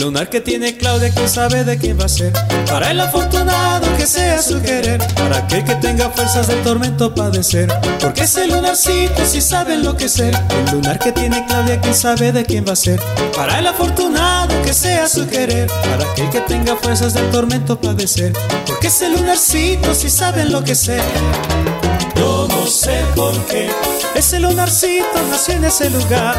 Lunar 0.06 0.30
que 0.30 0.40
tiene 0.40 0.78
Claudia, 0.78 1.10
quién 1.10 1.28
sabe 1.28 1.64
de 1.64 1.80
quién 1.80 2.00
va 2.00 2.06
a 2.06 2.10
ser. 2.10 2.32
Para 2.70 2.92
el 2.92 3.02
afortunado 3.02 3.88
que 3.98 4.06
sea 4.06 4.40
su 4.40 4.62
querer, 4.62 5.00
para 5.16 5.38
aquel 5.38 5.64
que 5.64 5.74
tenga 5.76 6.12
fuerzas 6.12 6.48
del 6.48 6.62
tormento 6.62 7.16
padecer. 7.16 7.74
Porque 8.00 8.22
ese 8.22 8.46
lunarcito 8.46 9.26
si 9.26 9.42
sabe 9.42 9.74
enloquecer. 9.74 10.32
El 10.50 10.76
lunar 10.76 11.00
que 11.00 11.12
tiene 11.12 11.44
Claudia, 11.48 11.82
quién 11.82 11.96
sabe 11.96 12.32
de 12.32 12.46
quién 12.46 12.66
va 12.68 12.74
a 12.74 12.76
ser. 12.76 13.02
Para 13.36 13.58
el 13.58 13.66
afortunado 13.66 14.62
que 14.62 14.74
sea 14.74 15.08
su 15.10 15.28
querer, 15.28 15.68
para 15.68 16.06
aquel 16.12 16.30
que 16.30 16.42
tenga 16.42 16.76
fuerzas 16.76 17.16
del 17.16 17.28
tormento 17.32 17.82
padecer. 17.82 18.32
Porque 18.68 18.88
ese 18.88 19.10
lunarcito 19.10 19.96
si 19.96 20.12
sabe 20.12 20.44
enloquecer. 20.44 21.02
Yo 22.16 22.48
no 22.48 22.68
sé 22.68 23.02
por 23.16 23.34
qué 23.48 23.70
ese 24.16 24.40
lunarcito 24.40 25.20
nació 25.30 25.56
en 25.56 25.66
ese 25.66 25.90
lugar. 25.90 26.36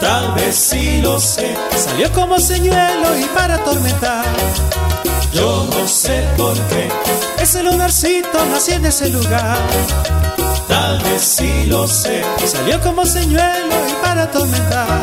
Tal 0.00 0.32
vez 0.34 0.56
sí 0.56 1.00
lo 1.02 1.20
sé, 1.20 1.56
salió 1.76 2.10
como 2.12 2.38
señuelo 2.38 3.18
y 3.18 3.24
para 3.34 3.56
atormentar. 3.56 4.24
Yo 5.32 5.66
no 5.70 5.86
sé 5.86 6.26
por 6.36 6.54
qué 6.68 6.88
ese 7.40 7.62
lunarcito 7.62 8.44
nació 8.46 8.74
en 8.74 8.86
ese 8.86 9.08
lugar. 9.10 9.58
Tal 10.68 10.98
vez 11.00 11.22
sí 11.22 11.66
lo 11.66 11.86
sé, 11.86 12.22
salió 12.46 12.80
como 12.80 13.04
señuelo 13.04 13.74
y 13.88 13.92
para 14.04 14.24
atormentar. 14.24 15.02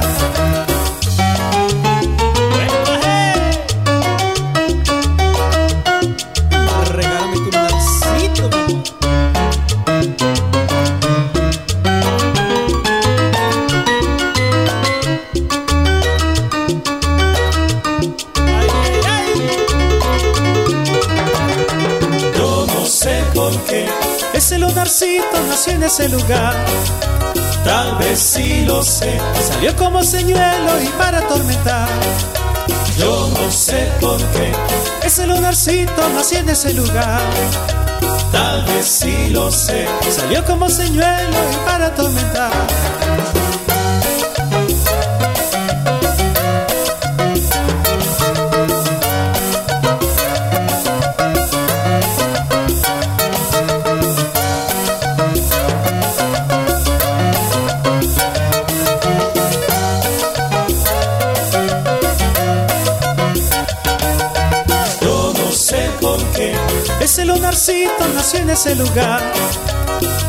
Nació 25.48 25.74
en 25.74 25.84
ese 25.84 26.10
lugar. 26.10 26.54
Tal 27.64 27.98
vez 27.98 28.20
sí 28.20 28.64
lo 28.66 28.84
sé, 28.84 29.18
salió 29.42 29.76
como 29.76 30.04
señuelo 30.04 30.82
y 30.82 30.88
para 30.98 31.20
atormentar. 31.20 31.90
Yo 32.98 33.30
no 33.30 33.52
sé 33.52 33.92
por 34.00 34.18
qué 34.18 34.52
ese 35.04 35.28
lunarcito 35.28 36.10
nació 36.14 36.40
en 36.40 36.50
ese 36.50 36.74
lugar. 36.74 37.22
Tal 38.32 38.64
vez 38.66 38.88
sí 38.88 39.30
lo 39.30 39.52
sé, 39.52 39.88
salió 40.10 40.44
como 40.46 40.70
señuelo 40.70 41.38
y 41.52 41.66
para 41.66 41.88
atormentar. 41.88 42.52
Nació 67.26 68.40
en 68.42 68.50
ese 68.50 68.76
lugar. 68.76 69.22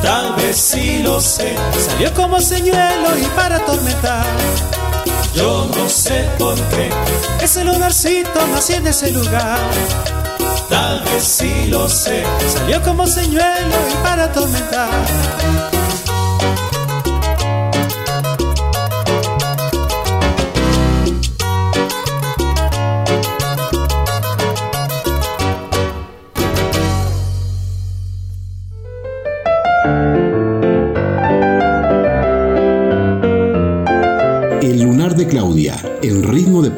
Tal 0.02 0.34
vez 0.36 0.56
sí 0.56 1.00
lo 1.02 1.20
sé, 1.20 1.54
salió 1.78 2.12
como 2.14 2.40
señuelo 2.40 3.18
y 3.20 3.24
para 3.36 3.56
atormentar. 3.56 4.24
Yo 5.34 5.68
no 5.76 5.88
sé 5.88 6.26
por 6.38 6.56
qué 6.68 6.90
ese 7.42 7.64
lunarcito 7.64 8.46
nació 8.52 8.76
en 8.76 8.86
ese 8.86 9.10
lugar. 9.10 9.58
Tal 10.70 11.02
vez 11.04 11.24
sí 11.24 11.66
lo 11.68 11.88
sé, 11.88 12.22
salió 12.52 12.82
como 12.82 13.06
señuelo 13.06 13.76
y 13.90 14.02
para 14.02 14.24
atormentar. 14.24 15.77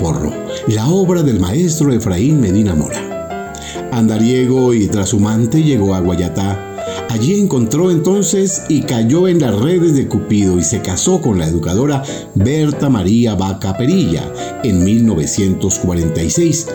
Porro, 0.00 0.32
la 0.66 0.88
obra 0.88 1.22
del 1.22 1.38
maestro 1.38 1.92
Efraín 1.92 2.40
Medina 2.40 2.74
Mora. 2.74 3.54
Andariego 3.92 4.72
y 4.72 4.88
trashumante 4.88 5.62
llegó 5.62 5.94
a 5.94 6.00
Guayatá. 6.00 7.06
Allí 7.10 7.38
encontró 7.38 7.90
entonces 7.90 8.62
y 8.68 8.82
cayó 8.82 9.28
en 9.28 9.40
las 9.40 9.54
redes 9.54 9.94
de 9.94 10.08
Cupido 10.08 10.58
y 10.58 10.62
se 10.62 10.80
casó 10.80 11.20
con 11.20 11.38
la 11.38 11.46
educadora 11.46 12.02
Berta 12.34 12.88
María 12.88 13.34
Vaca 13.34 13.76
Perilla 13.76 14.32
en 14.64 14.82
1946. 14.82 16.66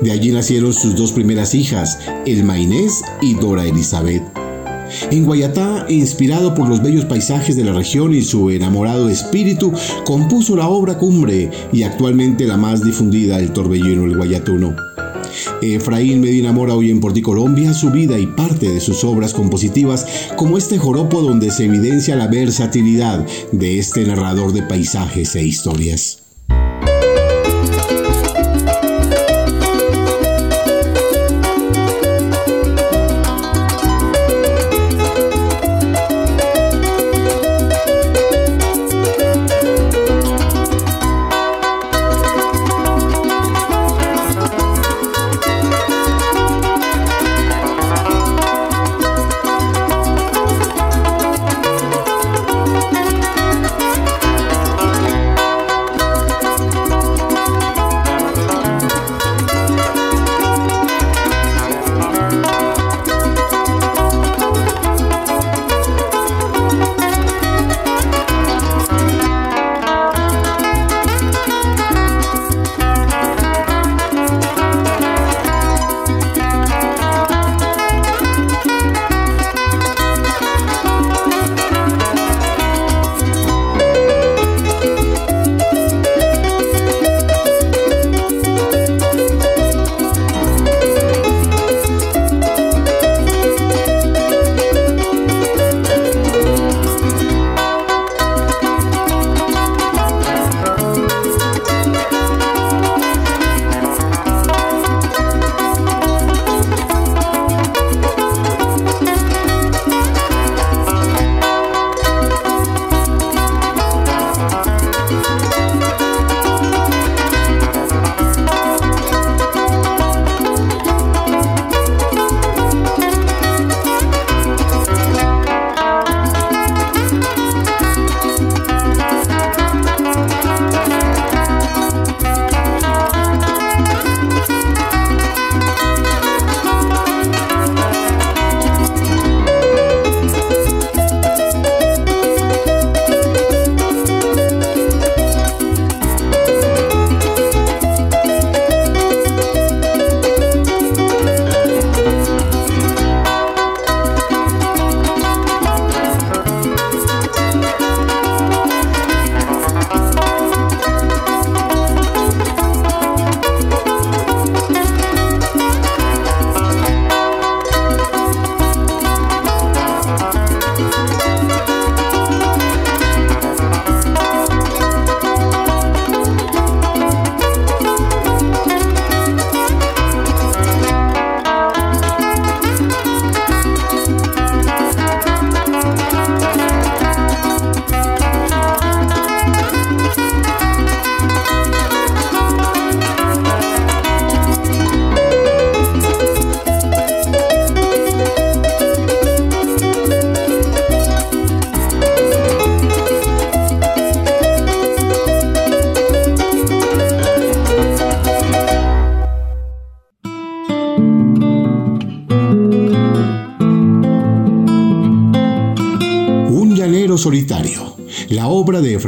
De 0.00 0.12
allí 0.12 0.32
nacieron 0.32 0.72
sus 0.72 0.96
dos 0.96 1.12
primeras 1.12 1.54
hijas, 1.54 1.98
Elma 2.24 2.58
Inés 2.58 3.02
y 3.20 3.34
Dora 3.34 3.66
Elizabeth. 3.66 4.22
En 5.10 5.24
Guayatá, 5.24 5.86
inspirado 5.88 6.54
por 6.54 6.68
los 6.68 6.82
bellos 6.82 7.04
paisajes 7.04 7.56
de 7.56 7.64
la 7.64 7.72
región 7.72 8.14
y 8.14 8.22
su 8.22 8.50
enamorado 8.50 9.08
espíritu, 9.08 9.72
compuso 10.04 10.56
la 10.56 10.68
obra 10.68 10.98
cumbre 10.98 11.50
y 11.72 11.82
actualmente 11.82 12.46
la 12.46 12.56
más 12.56 12.82
difundida, 12.82 13.38
El 13.38 13.52
Torbellino 13.52 14.04
el 14.04 14.16
Guayatuno. 14.16 14.76
Efraín 15.62 16.20
Medina 16.20 16.52
Mora 16.52 16.74
hoy 16.74 16.90
en 16.90 17.00
Colombia 17.00 17.74
su 17.74 17.90
vida 17.90 18.18
y 18.18 18.26
parte 18.26 18.68
de 18.68 18.80
sus 18.80 19.04
obras 19.04 19.32
compositivas, 19.32 20.06
como 20.36 20.58
este 20.58 20.78
joropo 20.78 21.20
donde 21.20 21.50
se 21.50 21.64
evidencia 21.64 22.16
la 22.16 22.28
versatilidad 22.28 23.26
de 23.52 23.78
este 23.78 24.04
narrador 24.04 24.52
de 24.52 24.62
paisajes 24.62 25.34
e 25.36 25.44
historias. 25.44 26.19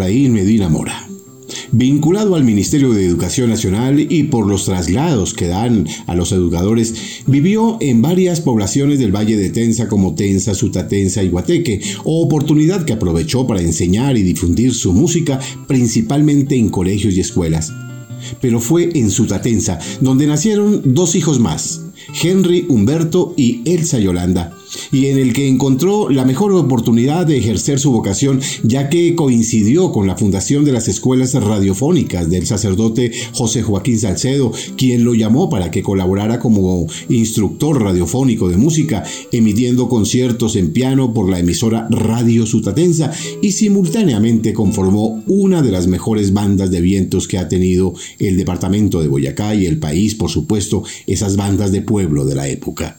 Efraín 0.03 0.33
Medina 0.33 0.69
Mora. 0.69 1.09
Vinculado 1.71 2.35
al 2.35 2.43
Ministerio 2.43 2.91
de 2.91 3.07
Educación 3.07 3.51
Nacional 3.51 4.01
y 4.01 4.25
por 4.25 4.49
los 4.49 4.65
traslados 4.65 5.33
que 5.33 5.47
dan 5.47 5.87
a 6.09 6.17
los 6.17 6.33
educadores, 6.33 7.23
vivió 7.29 7.77
en 7.81 8.03
varias 8.03 8.41
poblaciones 8.41 8.99
del 8.99 9.15
Valle 9.15 9.37
de 9.37 9.51
Tensa 9.51 9.87
como 9.87 10.17
Tensa, 10.17 10.57
Sutatensa 10.57 11.23
y 11.23 11.29
Guateque, 11.29 11.81
oportunidad 12.03 12.85
que 12.85 12.95
aprovechó 12.95 13.47
para 13.47 13.63
enseñar 13.63 14.17
y 14.17 14.23
difundir 14.23 14.75
su 14.75 14.93
música 14.93 15.39
principalmente 15.69 16.57
en 16.57 16.69
colegios 16.69 17.15
y 17.15 17.21
escuelas. 17.21 17.73
Pero 18.41 18.59
fue 18.59 18.91
en 18.95 19.09
Sutatensa 19.09 19.79
donde 20.01 20.27
nacieron 20.27 20.83
dos 20.85 21.15
hijos 21.15 21.39
más, 21.39 21.83
Henry 22.21 22.67
Humberto 22.69 23.35
y 23.37 23.61
Elsa 23.67 24.01
Yolanda, 24.01 24.53
y 24.93 25.07
en 25.07 25.19
el 25.19 25.33
que 25.33 25.49
encontró 25.49 26.11
la 26.11 26.25
mejor 26.25 26.53
oportunidad 26.53 27.27
de 27.27 27.39
ejercer 27.39 27.81
su 27.81 27.91
vocación, 27.91 28.41
ya 28.63 28.89
que 28.89 29.17
coincidió 29.17 29.91
con 29.91 30.07
la 30.07 30.17
fundación 30.17 30.65
de 30.65 30.73
las 30.73 30.87
escuelas 30.87 31.33
radiofónicas 31.35 32.31
del 32.31 32.47
sacerdote 32.47 33.11
José 33.33 33.63
Joaquín 33.63 33.99
Salcedo, 33.99 34.53
quien 34.77 35.03
lo 35.03 35.15
llamó 35.15 35.49
para 35.49 35.71
que 35.71 35.83
colaborara 35.83 36.39
como 36.39 36.87
instructor 37.09 37.83
radiofónico 37.83 38.49
de 38.49 38.59
música, 38.59 39.03
emitiendo 39.33 39.89
conciertos 39.89 40.57
en 40.57 40.73
piano 40.73 41.15
por 41.15 41.29
la 41.29 41.39
emisora 41.39 41.89
Radio 41.91 42.45
Sutatensa 42.47 43.11
y 43.41 43.53
simultáneamente 43.53 44.53
conformó 44.53 45.23
una 45.27 45.63
de 45.63 45.73
las 45.73 45.87
mejores 45.87 46.35
bandas 46.35 46.71
de 46.71 46.83
vientos 46.83 47.27
que 47.27 47.39
ha 47.39 47.49
tenido 47.49 47.95
el 48.19 48.37
departamento 48.37 49.01
de 49.01 49.09
Boyacá 49.09 49.55
y 49.55 49.65
el 49.65 49.79
país, 49.79 50.15
por 50.15 50.31
supuesto, 50.31 50.85
esas 51.07 51.37
bandas 51.37 51.73
de 51.73 51.81
pueblo 51.81 52.27
de 52.27 52.35
la 52.35 52.49
época. 52.49 52.99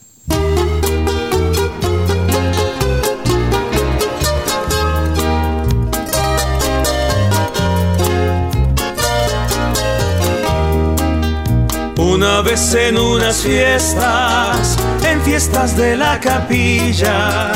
Una 12.24 12.42
vez 12.42 12.74
en 12.74 12.98
unas 12.98 13.42
fiestas, 13.42 14.78
en 15.06 15.22
fiestas 15.24 15.76
de 15.76 15.98
la 15.98 16.22
capilla, 16.22 17.52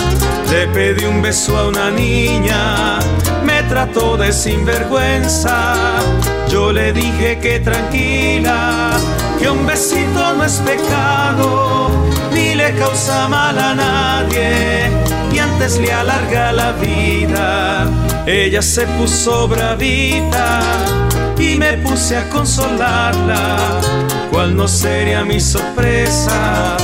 le 0.52 0.68
pedí 0.68 1.06
un 1.06 1.22
beso 1.22 1.58
a 1.58 1.70
una 1.70 1.90
niña, 1.90 3.00
me 3.46 3.64
trató 3.70 4.18
de 4.18 4.34
sinvergüenza. 4.34 5.74
Yo 6.50 6.74
le 6.74 6.92
dije 6.92 7.40
que 7.40 7.62
tranquila, 7.62 8.92
que 9.40 9.50
un 9.50 9.66
besito 9.66 10.34
no 10.34 10.44
es 10.44 10.56
pecado, 10.56 11.90
ni 12.34 12.54
le 12.54 12.76
causa 12.76 13.30
mal 13.30 13.58
a 13.58 13.74
nadie, 13.74 14.92
y 15.32 15.40
antes 15.40 15.78
le 15.78 15.94
alarga 15.94 16.52
la 16.52 16.74
vida. 16.74 17.88
Ella 18.26 18.62
se 18.62 18.86
puso 18.86 19.48
bravita 19.48 21.07
y 21.40 21.58
me 21.58 21.74
puse 21.78 22.18
a 22.18 22.30
consolarla, 22.30 23.80
cual 24.32 24.56
no 24.56 24.68
sería 24.68 25.24
mi 25.24 25.40
sorpresa, 25.40 26.78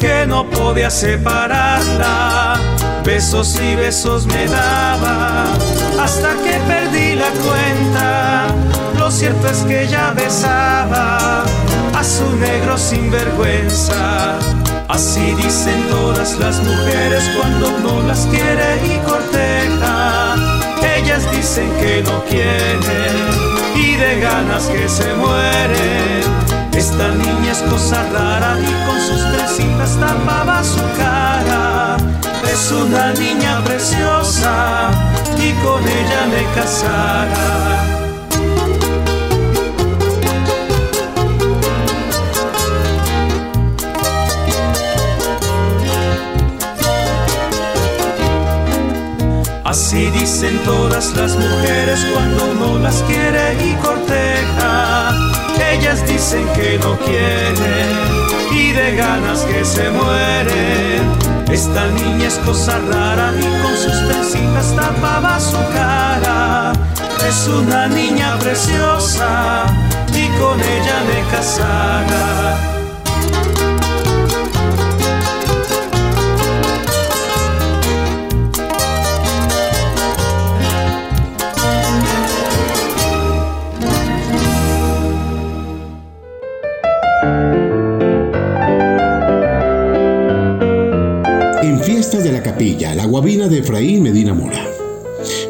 que 0.00 0.26
no 0.26 0.48
podía 0.48 0.90
separarla. 0.90 2.56
Besos 3.04 3.58
y 3.60 3.74
besos 3.76 4.26
me 4.26 4.46
daba, 4.46 5.44
hasta 6.02 6.34
que 6.42 6.58
perdí 6.66 7.14
la 7.14 7.30
cuenta. 7.46 8.46
Lo 8.98 9.10
cierto 9.10 9.48
es 9.48 9.58
que 9.58 9.84
ella 9.84 10.12
besaba 10.14 11.44
a 11.94 12.04
su 12.04 12.36
negro 12.36 12.76
sinvergüenza. 12.76 14.38
Así 14.88 15.34
dicen 15.34 15.82
todas 15.90 16.38
las 16.38 16.62
mujeres 16.62 17.24
cuando 17.38 17.70
no 17.78 18.06
las 18.06 18.26
quiere 18.26 18.76
y 18.86 18.98
corteja. 19.06 20.34
Ellas 20.96 21.30
dicen 21.30 21.70
que 21.80 22.02
no 22.02 22.24
quieren 22.24 23.47
de 23.98 24.20
ganas 24.20 24.66
que 24.68 24.88
se 24.88 25.12
mueren. 25.14 26.22
Esta 26.72 27.08
niña 27.08 27.52
es 27.52 27.62
cosa 27.62 28.02
rara 28.12 28.56
y 28.60 28.86
con 28.86 29.00
sus 29.00 29.22
tresitas 29.32 29.98
tapaba 29.98 30.62
su 30.62 30.82
cara. 30.96 31.96
Es 32.44 32.70
una 32.70 33.12
niña 33.14 33.62
preciosa 33.64 34.90
y 35.36 35.52
con 35.64 35.82
ella 35.82 36.26
me 36.30 36.44
casara. 36.54 37.97
Así 49.68 50.08
dicen 50.12 50.58
todas 50.64 51.14
las 51.14 51.36
mujeres 51.36 52.02
cuando 52.14 52.52
uno 52.52 52.78
las 52.78 53.02
quiere 53.02 53.52
y 53.62 53.74
corteja. 53.74 55.14
Ellas 55.72 56.06
dicen 56.08 56.48
que 56.54 56.78
no 56.78 56.96
quieren 57.00 57.90
y 58.50 58.72
de 58.72 58.96
ganas 58.96 59.40
que 59.40 59.62
se 59.66 59.90
mueren. 59.90 61.02
Esta 61.52 61.86
niña 61.88 62.28
es 62.28 62.38
cosa 62.46 62.78
rara 62.78 63.30
y 63.38 63.62
con 63.62 63.76
sus 63.76 64.08
trencitas 64.08 64.74
tapaba 64.74 65.38
su 65.38 65.58
cara. 65.74 66.72
Es 67.28 67.46
una 67.46 67.88
niña 67.88 68.38
preciosa 68.38 69.66
y 70.14 70.28
con 70.40 70.58
ella 70.58 70.96
me 71.06 71.30
casara. 71.30 72.77
La 92.94 93.06
guabina 93.06 93.48
de 93.48 93.58
Efraín 93.58 94.02
Medina 94.02 94.34
Mora. 94.34 94.64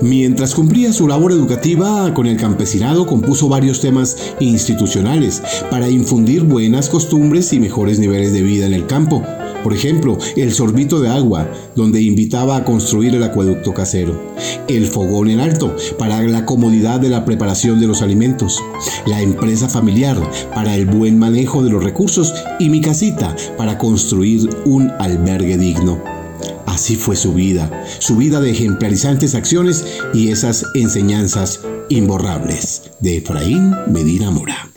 Mientras 0.00 0.54
cumplía 0.54 0.92
su 0.92 1.08
labor 1.08 1.32
educativa 1.32 2.12
con 2.14 2.26
el 2.26 2.36
campesinado, 2.36 3.06
compuso 3.06 3.48
varios 3.48 3.80
temas 3.80 4.34
institucionales 4.40 5.42
para 5.70 5.88
infundir 5.88 6.44
buenas 6.44 6.88
costumbres 6.88 7.52
y 7.52 7.60
mejores 7.60 7.98
niveles 7.98 8.32
de 8.32 8.42
vida 8.42 8.66
en 8.66 8.74
el 8.74 8.86
campo. 8.86 9.24
Por 9.62 9.74
ejemplo, 9.74 10.18
el 10.36 10.52
sorbito 10.52 11.00
de 11.00 11.08
agua, 11.08 11.50
donde 11.74 12.00
invitaba 12.00 12.56
a 12.56 12.64
construir 12.64 13.14
el 13.14 13.22
acueducto 13.22 13.74
casero. 13.74 14.18
El 14.68 14.86
fogón 14.86 15.28
en 15.30 15.40
alto, 15.40 15.74
para 15.98 16.22
la 16.22 16.44
comodidad 16.46 17.00
de 17.00 17.08
la 17.08 17.24
preparación 17.24 17.80
de 17.80 17.86
los 17.86 18.02
alimentos. 18.02 18.62
La 19.06 19.20
empresa 19.20 19.68
familiar, 19.68 20.18
para 20.54 20.74
el 20.74 20.86
buen 20.86 21.18
manejo 21.18 21.62
de 21.62 21.70
los 21.70 21.82
recursos. 21.82 22.34
Y 22.58 22.68
mi 22.68 22.80
casita, 22.80 23.34
para 23.56 23.78
construir 23.78 24.48
un 24.64 24.90
albergue 24.98 25.58
digno. 25.58 26.00
Así 26.66 26.94
fue 26.94 27.16
su 27.16 27.34
vida, 27.34 27.84
su 27.98 28.16
vida 28.16 28.40
de 28.40 28.50
ejemplarizantes 28.50 29.34
acciones 29.34 29.84
y 30.14 30.30
esas 30.30 30.64
enseñanzas 30.74 31.60
imborrables 31.88 32.82
de 33.00 33.16
Efraín 33.16 33.74
Medina 33.88 34.30
Mora. 34.30 34.70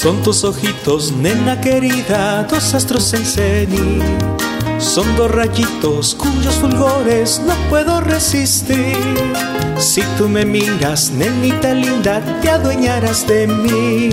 Son 0.00 0.22
tus 0.22 0.44
ojitos, 0.44 1.10
nena 1.10 1.60
querida, 1.60 2.44
dos 2.44 2.72
astros 2.72 3.12
en 3.14 3.26
cenit. 3.26 4.00
Son 4.78 5.04
dos 5.16 5.28
rayitos 5.28 6.14
cuyos 6.14 6.54
fulgores 6.54 7.42
no 7.44 7.52
puedo 7.68 8.00
resistir. 8.00 8.96
Si 9.76 10.02
tú 10.16 10.28
me 10.28 10.44
miras, 10.44 11.10
nenita 11.10 11.74
linda, 11.74 12.20
te 12.40 12.48
adueñarás 12.48 13.26
de 13.26 13.48
mí. 13.48 14.10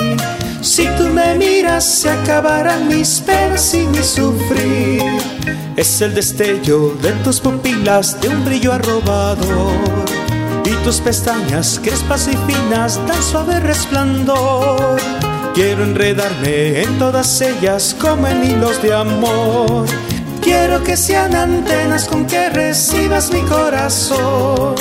Si 0.59 0.87
tú 0.97 1.03
me 1.13 1.35
miras, 1.35 1.85
se 1.85 2.09
acabarán 2.09 2.87
mis 2.87 3.19
penas 3.19 3.71
y 3.75 3.85
mi 3.85 4.01
sufrir. 4.01 5.03
Es 5.75 6.01
el 6.01 6.15
destello 6.15 6.95
de 6.99 7.11
tus 7.23 7.39
pupilas 7.39 8.19
de 8.21 8.29
un 8.29 8.43
brillo 8.43 8.73
arrobador. 8.73 9.69
Y 10.65 10.71
tus 10.83 10.99
pestañas 10.99 11.79
crespas 11.79 12.27
y 12.27 12.35
finas 12.51 12.99
dan 13.05 13.21
suave 13.21 13.59
resplandor. 13.59 14.99
Quiero 15.55 15.83
enredarme 15.83 16.81
en 16.81 16.99
todas 16.99 17.39
ellas 17.39 17.95
como 17.99 18.27
en 18.27 18.43
hilos 18.43 18.81
de 18.81 18.93
amor. 18.93 19.85
Quiero 20.41 20.83
que 20.83 20.97
sean 20.97 21.33
antenas 21.33 22.09
con 22.09 22.27
que 22.27 22.49
recibas 22.49 23.31
mi 23.31 23.39
corazón 23.43 24.75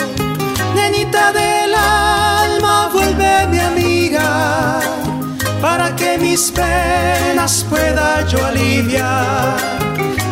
nenita 0.75 1.33
del 1.33 1.75
alma, 1.75 2.91
vuelve 2.93 3.47
mi 3.47 3.59
amiga, 3.61 4.81
para 5.61 5.95
que 5.95 6.19
mis 6.19 6.51
penas 6.51 7.65
pueda 7.71 8.27
yo 8.27 8.45
aliviar. 8.45 9.57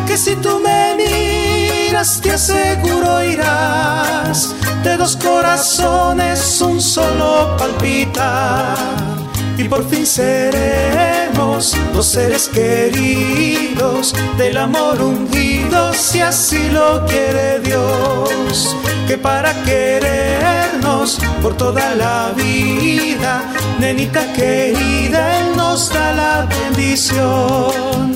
Que 0.05 0.17
si 0.17 0.35
tú 0.35 0.59
me 0.59 0.95
miras, 0.95 2.19
te 2.21 2.31
aseguro 2.33 3.23
irás, 3.23 4.53
de 4.83 4.97
dos 4.97 5.15
corazones 5.15 6.61
un 6.61 6.81
solo 6.81 7.55
palpita. 7.57 9.12
Y 9.57 9.63
por 9.65 9.87
fin 9.89 10.05
seremos 10.05 11.75
los 11.93 12.05
seres 12.05 12.49
queridos 12.49 14.13
del 14.37 14.57
amor 14.57 15.01
ungidos 15.01 15.97
si 15.97 16.21
así 16.21 16.69
lo 16.71 17.05
quiere 17.05 17.59
Dios 17.59 18.75
que 19.07 19.17
para 19.17 19.53
querernos 19.63 21.19
por 21.41 21.55
toda 21.55 21.95
la 21.95 22.31
vida 22.35 23.43
nenita 23.79 24.31
querida 24.33 25.39
Él 25.39 25.55
nos 25.55 25.89
da 25.89 26.13
la 26.13 26.47
bendición 26.47 28.13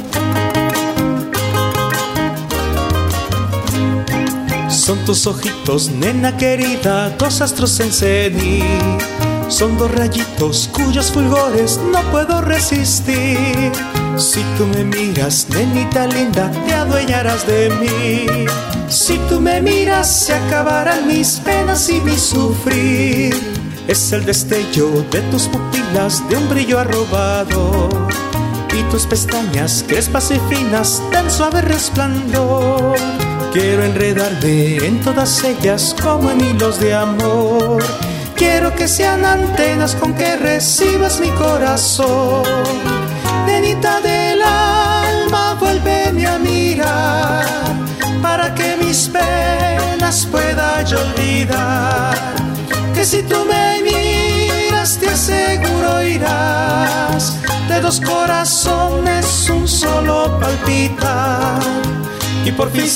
Son 4.88 5.03
tus 5.03 5.27
ojitos, 5.27 5.89
nena 5.89 6.38
querida, 6.38 7.09
dos 7.09 7.41
astros 7.41 7.77
en 7.81 7.91
cenit. 7.91 9.03
Son 9.50 9.78
dos 9.78 9.89
rayitos 9.91 10.70
cuyos 10.74 11.12
fulgores 11.12 11.80
no 11.91 12.02
puedo 12.12 12.41
resistir. 12.41 13.72
Si 14.18 14.41
tú 14.58 14.66
me 14.66 14.84
miras, 14.84 15.48
nenita 15.50 16.08
linda, 16.08 16.52
te 16.66 16.74
adueñarás 16.74 17.48
de 17.48 17.70
mí. 17.80 18.45
Si 18.89 19.18
tú 19.30 19.39
me 19.39 19.62
miras, 19.62 20.08
se 20.08 20.34
acabarán 20.34 21.08
mis 21.08 21.39
penas 21.39 21.89
y 21.89 22.02
mi 22.02 22.18
sufrir. 22.18 23.34
Es 23.88 24.12
el 24.12 24.26
destello 24.26 25.06
de 25.12 25.22
tus 25.32 25.48
pupilas 25.48 26.28
de 26.30 26.38
un 26.38 26.50
brillo 26.50 26.80
arrobado. 26.80 27.89
Y 28.78 28.84
tus 28.91 29.06
pestañas 29.06 29.84
crespas 29.88 30.30
y 30.32 30.39
finas, 30.50 31.02
tan 31.12 31.32
suave 31.32 31.62
resplandor 31.62 32.95
Quiero 33.54 33.84
enredarme 33.84 34.78
en 34.86 35.02
todas 35.02 35.43
ellas 35.43 35.95
como 36.04 36.30
en 36.30 36.41
hilos 36.41 36.80
de 36.80 36.93
amor. 36.93 37.82
Quiero 38.38 38.75
que 38.75 38.88
sean 38.88 39.25
antenas 39.25 39.95
con 39.95 40.13
que 40.13 40.35
recibas 40.35 41.19
mi 41.19 41.29
corazón. 41.31 42.43
Nenita 43.47 43.99
del 43.99 44.41
alma, 44.43 45.55
vuélveme 45.59 46.27
a 46.27 46.38
mirar 46.38 47.45
para 48.21 48.53
que 48.53 48.77
mis 48.77 49.09
penas 49.09 50.27
pueda 50.31 50.83
yo 50.83 50.99
olvidar. 50.99 52.15
Que 52.93 53.03
si 53.03 53.23
tú 53.23 53.43
me 53.45 53.81
miras, 53.81 54.97
te 54.99 55.09
aseguro 55.09 56.03
irás. 56.03 57.38
De 57.67 57.81
dos 57.81 57.99
corazones, 57.99 59.49
un 59.49 59.67
solo 59.67 60.39
palpita 60.39 61.59
y 62.45 62.51
por 62.51 62.69
fin 62.71 62.88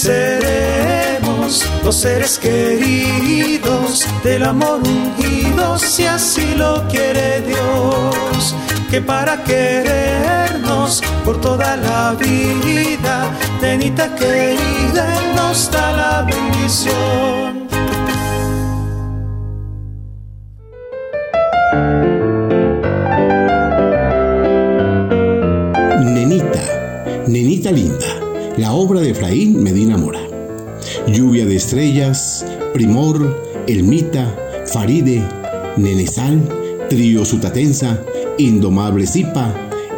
los 1.41 1.95
seres 1.95 2.37
queridos 2.37 4.05
del 4.23 4.43
amor 4.43 4.79
ungidos 4.85 5.81
si 5.81 6.05
así 6.05 6.53
lo 6.55 6.87
quiere 6.87 7.41
Dios 7.41 8.55
que 8.91 9.01
para 9.01 9.43
querernos 9.43 11.01
por 11.25 11.41
toda 11.41 11.77
la 11.77 12.13
vida 12.13 13.31
tenita 13.59 14.13
querida 14.15 15.05
nos 15.35 15.71
da 15.71 15.91
la 15.93 16.21
bendición 16.21 17.67
Nenita, 26.13 26.63
nenita 27.27 27.71
linda 27.71 28.21
la 28.57 28.73
obra 28.73 28.99
de 29.01 29.09
Efraín 29.11 29.63
Medina 29.63 29.97
Mora. 29.97 30.20
Lluvia 31.07 31.45
de 31.45 31.55
estrellas, 31.55 32.45
Primor, 32.73 33.63
Elmita, 33.67 34.35
Faride, 34.65 35.23
Nenesal, 35.77 36.41
Trío 36.89 37.25
Sutatensa, 37.25 38.03
Indomable 38.37 39.07
Zipa, 39.07 39.53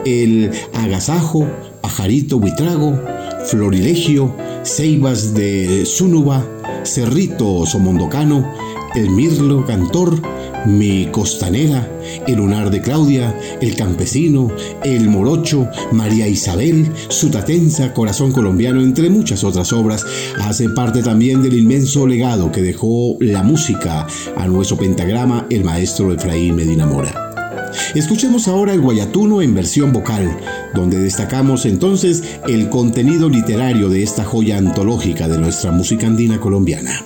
El 0.05 0.51
Agasajo, 0.73 1.47
Pajarito 1.81 2.39
Buitrago, 2.39 2.99
Florilegio, 3.45 4.35
Ceibas 4.63 5.33
de 5.33 5.85
Zúnuba, 5.85 6.45
Cerrito 6.83 7.65
Somondocano, 7.65 8.47
El 8.95 9.09
Mirlo 9.09 9.65
Cantor, 9.65 10.21
Mi 10.65 11.07
Costanera, 11.07 11.89
el 12.27 12.35
lunar 12.35 12.69
de 12.69 12.81
Claudia, 12.81 13.37
El 13.61 13.75
campesino, 13.75 14.51
El 14.83 15.09
morocho, 15.09 15.67
María 15.91 16.27
Isabel, 16.27 16.89
Sutatensa, 17.09 17.93
Corazón 17.93 18.31
colombiano, 18.31 18.81
entre 18.81 19.09
muchas 19.09 19.43
otras 19.43 19.73
obras, 19.73 20.05
hacen 20.39 20.73
parte 20.73 21.03
también 21.03 21.41
del 21.41 21.57
inmenso 21.57 22.07
legado 22.07 22.51
que 22.51 22.61
dejó 22.61 23.17
la 23.19 23.43
música 23.43 24.07
a 24.37 24.47
nuestro 24.47 24.77
pentagrama 24.77 25.47
el 25.49 25.63
maestro 25.63 26.13
Efraín 26.13 26.55
Medina 26.55 26.85
Mora. 26.85 27.31
Escuchemos 27.95 28.47
ahora 28.47 28.73
el 28.73 28.81
Guayatuno 28.81 29.41
en 29.41 29.53
versión 29.53 29.91
vocal, 29.91 30.37
donde 30.73 30.99
destacamos 30.99 31.65
entonces 31.65 32.23
el 32.47 32.69
contenido 32.69 33.29
literario 33.29 33.89
de 33.89 34.03
esta 34.03 34.23
joya 34.23 34.57
antológica 34.57 35.27
de 35.27 35.37
nuestra 35.37 35.71
música 35.71 36.07
andina 36.07 36.39
colombiana. 36.39 37.05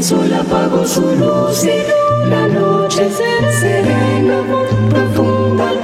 El 0.00 0.06
sol 0.06 0.32
apagó 0.32 0.86
su 0.86 1.02
luz 1.02 1.62
y 1.62 2.30
la 2.30 2.46
noche 2.46 3.10
serena, 3.10 4.42
profunda 4.88 5.74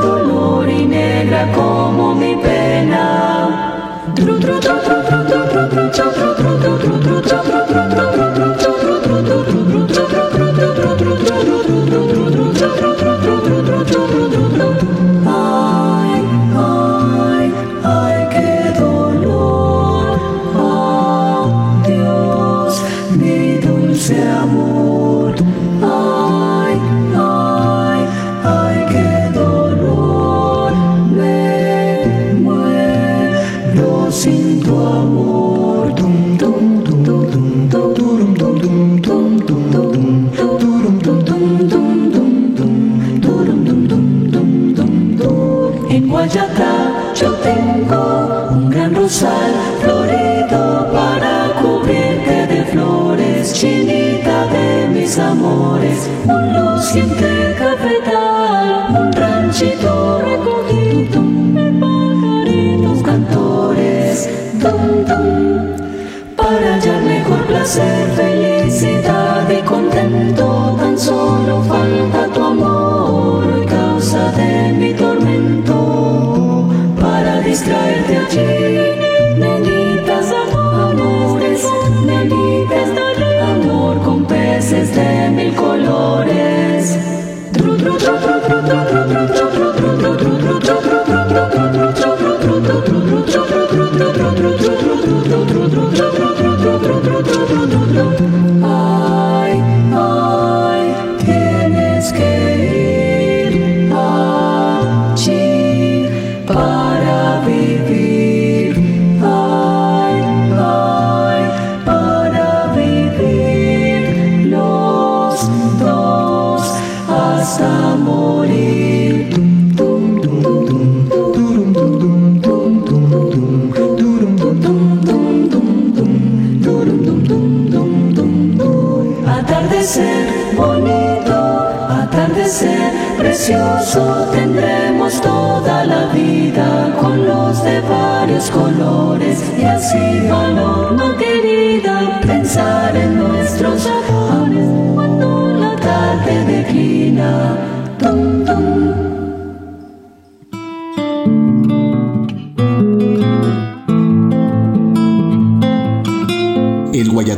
dolor, 0.00 0.66
y 0.66 0.86
negra 0.86 1.52
como 1.52 2.14
mi 2.14 2.36
pena. 2.36 4.14
florido 4.14 5.05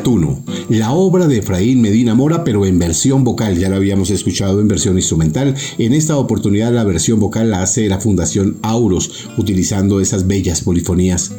El 0.08 0.14
Guayatuno, 0.14 0.42
la 0.70 0.92
obra 0.92 1.26
de 1.26 1.38
Efraín 1.38 1.82
Medina 1.82 2.14
Mora, 2.14 2.42
pero 2.42 2.64
en 2.64 2.78
versión 2.78 3.24
vocal. 3.24 3.58
Ya 3.58 3.68
la 3.68 3.76
habíamos 3.76 4.10
escuchado 4.10 4.60
en 4.60 4.68
versión 4.68 4.96
instrumental. 4.96 5.54
En 5.76 5.92
esta 5.92 6.16
oportunidad 6.16 6.72
la 6.72 6.84
versión 6.84 7.20
vocal 7.20 7.50
la 7.50 7.62
hace 7.62 7.88
la 7.88 8.00
Fundación 8.00 8.56
Auros, 8.62 9.28
utilizando 9.36 10.00
esas 10.00 10.26
bellas 10.26 10.62
polifonías. 10.62 11.32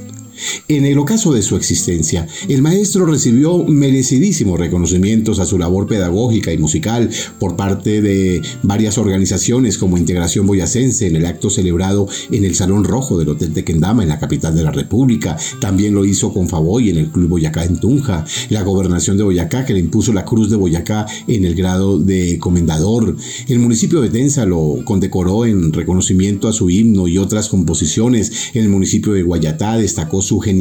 En 0.71 0.85
el 0.85 0.99
ocaso 0.99 1.33
de 1.33 1.41
su 1.41 1.55
existencia, 1.55 2.27
el 2.47 2.61
maestro 2.61 3.07
recibió 3.07 3.63
merecidísimos 3.63 4.59
reconocimientos 4.59 5.39
a 5.39 5.47
su 5.47 5.57
labor 5.57 5.87
pedagógica 5.87 6.53
y 6.53 6.59
musical 6.59 7.09
por 7.39 7.55
parte 7.55 8.03
de 8.03 8.43
varias 8.61 8.99
organizaciones 8.99 9.79
como 9.79 9.97
Integración 9.97 10.45
Boyacense 10.45 11.07
en 11.07 11.15
el 11.15 11.25
acto 11.25 11.49
celebrado 11.49 12.07
en 12.29 12.43
el 12.45 12.53
Salón 12.53 12.83
Rojo 12.83 13.17
del 13.17 13.29
Hotel 13.29 13.51
Tequendama 13.51 14.03
en 14.03 14.09
la 14.09 14.19
capital 14.19 14.55
de 14.55 14.61
la 14.61 14.71
República. 14.71 15.37
También 15.59 15.95
lo 15.95 16.05
hizo 16.05 16.31
con 16.31 16.47
Favoy 16.47 16.91
en 16.91 16.97
el 16.97 17.09
Club 17.09 17.29
Boyacá 17.29 17.63
en 17.63 17.79
Tunja, 17.79 18.23
la 18.51 18.61
gobernación 18.61 19.17
de 19.17 19.23
Boyacá 19.23 19.65
que 19.65 19.73
le 19.73 19.79
impuso 19.79 20.13
la 20.13 20.23
Cruz 20.23 20.51
de 20.51 20.55
Boyacá 20.55 21.07
en 21.25 21.45
el 21.45 21.55
grado 21.55 21.97
de 21.97 22.37
comendador. 22.37 23.17
El 23.47 23.57
municipio 23.57 24.01
de 24.01 24.09
Tenza 24.09 24.45
lo 24.45 24.81
condecoró 24.85 25.47
en 25.47 25.73
reconocimiento 25.73 26.47
a 26.47 26.53
su 26.53 26.69
himno 26.69 27.07
y 27.07 27.17
otras 27.17 27.49
composiciones. 27.49 28.51
El 28.53 28.69
municipio 28.69 29.13
de 29.13 29.23
Guayatá 29.23 29.75
destacó 29.75 30.21
su 30.21 30.39
genialidad 30.39 30.58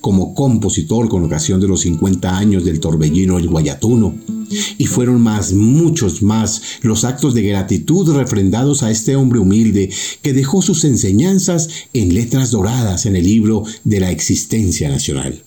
como 0.00 0.34
compositor 0.34 1.08
con 1.08 1.24
ocasión 1.24 1.60
de 1.60 1.68
los 1.68 1.82
50 1.82 2.36
años 2.36 2.64
del 2.64 2.80
torbellino 2.80 3.38
El 3.38 3.48
Guayatuno. 3.48 4.14
Y 4.78 4.86
fueron 4.86 5.20
más, 5.20 5.52
muchos 5.52 6.22
más, 6.22 6.62
los 6.82 7.04
actos 7.04 7.34
de 7.34 7.42
gratitud 7.42 8.14
refrendados 8.14 8.82
a 8.82 8.90
este 8.90 9.16
hombre 9.16 9.40
humilde 9.40 9.90
que 10.22 10.32
dejó 10.32 10.62
sus 10.62 10.84
enseñanzas 10.84 11.68
en 11.92 12.14
letras 12.14 12.50
doradas 12.50 13.06
en 13.06 13.16
el 13.16 13.24
libro 13.24 13.64
de 13.84 14.00
la 14.00 14.10
existencia 14.10 14.88
nacional. 14.88 15.42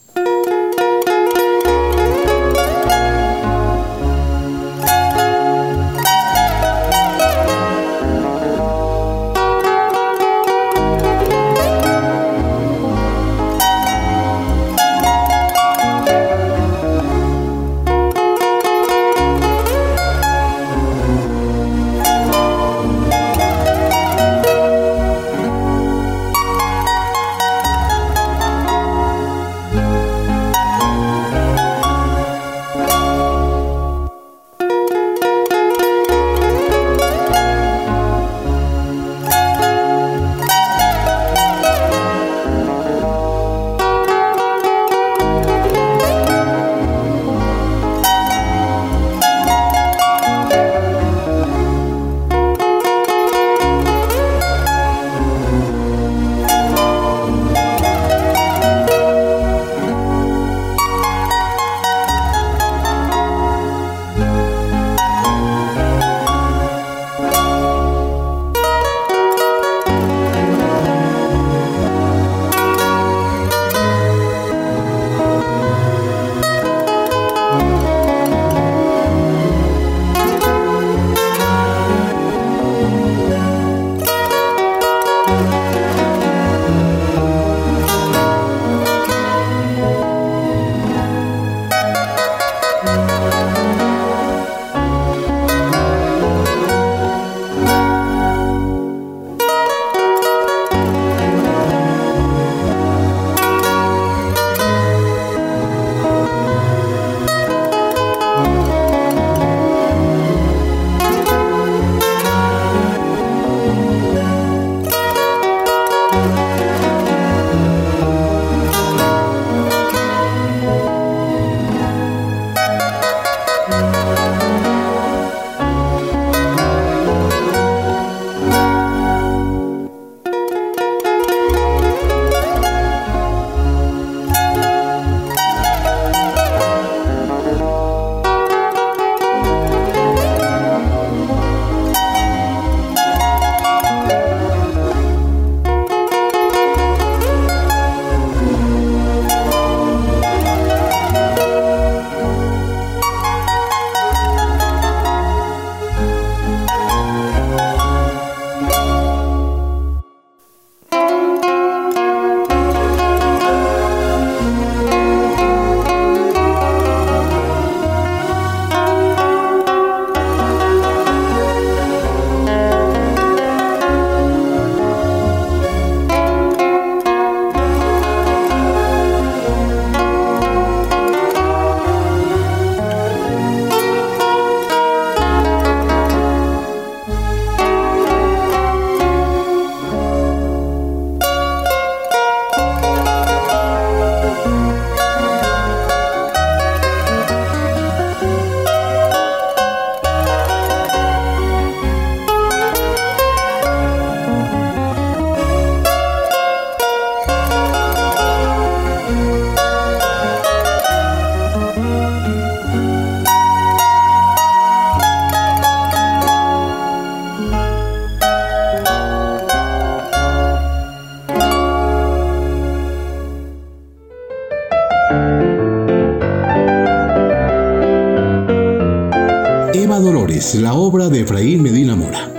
Dolores, 230.47 230.55
la 230.55 230.73
obra 230.73 231.09
de 231.09 231.21
Efraín 231.21 231.61
Medina 231.61 231.95
Mora. 231.95 232.31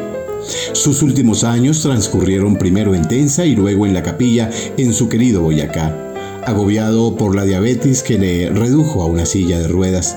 Sus 0.73 1.03
últimos 1.03 1.45
años 1.45 1.83
transcurrieron 1.83 2.57
primero 2.57 2.95
en 2.95 3.07
Tensa 3.07 3.45
y 3.45 3.55
luego 3.55 3.87
en 3.87 3.95
la 3.95 4.03
capilla 4.03 4.51
en 4.77 4.93
su 4.93 5.09
querido 5.09 5.43
Boyacá, 5.43 5.95
agobiado 6.47 7.17
por 7.17 7.35
la 7.35 7.45
diabetes 7.45 8.03
que 8.03 8.19
le 8.19 8.51
redujo 8.51 9.03
a 9.03 9.07
una 9.07 9.27
silla 9.27 9.59
de 9.59 9.69
ruedas. 9.69 10.17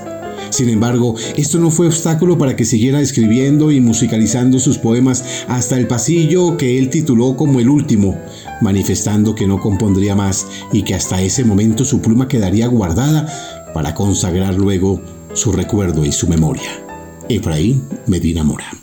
Sin 0.50 0.68
embargo, 0.68 1.14
esto 1.36 1.58
no 1.58 1.70
fue 1.70 1.86
obstáculo 1.86 2.38
para 2.38 2.56
que 2.56 2.64
siguiera 2.64 3.00
escribiendo 3.00 3.70
y 3.70 3.80
musicalizando 3.80 4.58
sus 4.58 4.78
poemas 4.78 5.24
hasta 5.48 5.76
el 5.78 5.86
pasillo 5.86 6.56
que 6.56 6.78
él 6.78 6.88
tituló 6.90 7.36
como 7.36 7.60
el 7.60 7.68
último, 7.68 8.18
manifestando 8.60 9.34
que 9.34 9.46
no 9.46 9.60
compondría 9.60 10.14
más 10.14 10.46
y 10.72 10.82
que 10.82 10.94
hasta 10.94 11.22
ese 11.22 11.44
momento 11.44 11.84
su 11.84 12.00
pluma 12.00 12.28
quedaría 12.28 12.66
guardada 12.66 13.26
para 13.74 13.94
consagrar 13.94 14.54
luego 14.54 15.00
su 15.34 15.52
recuerdo 15.52 16.04
y 16.04 16.12
su 16.12 16.28
memoria. 16.28 16.81
Efraín 17.28 17.82
Medina 18.06 18.42
Mora. 18.44 18.81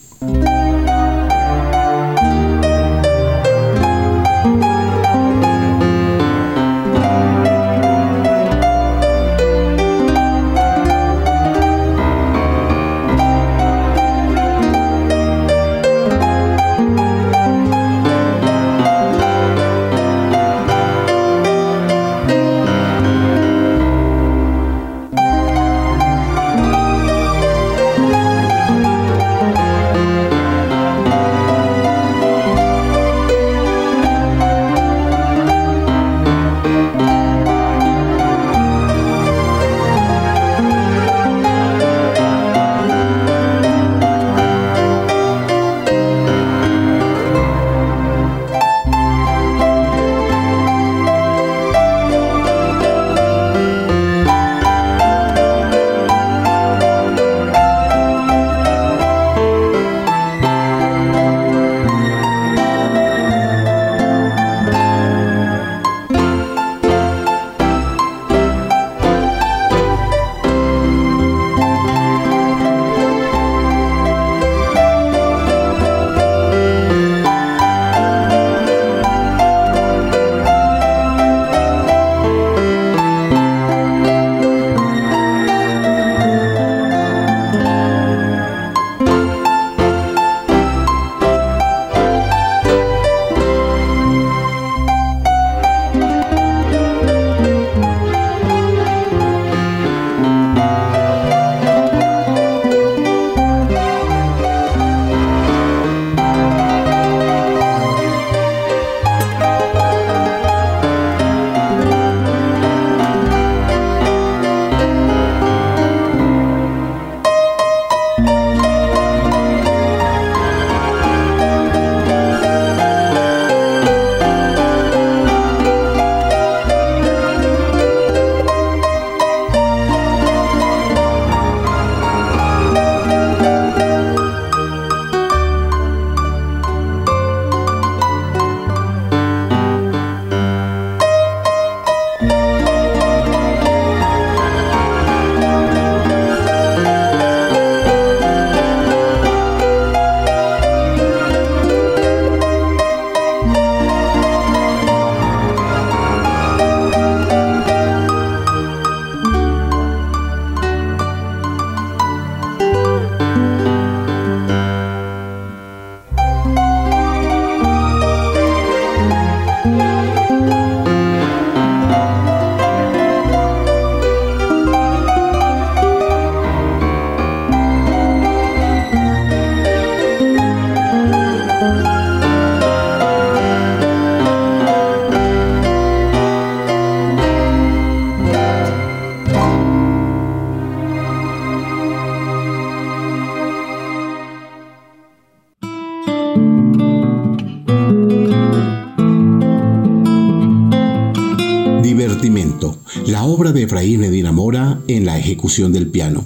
Efraín 203.80 204.02
Medina 204.02 204.34
Mora 204.34 204.82
en 204.90 205.06
la 205.06 205.18
ejecución 205.18 205.72
del 205.72 205.88
piano. 205.88 206.26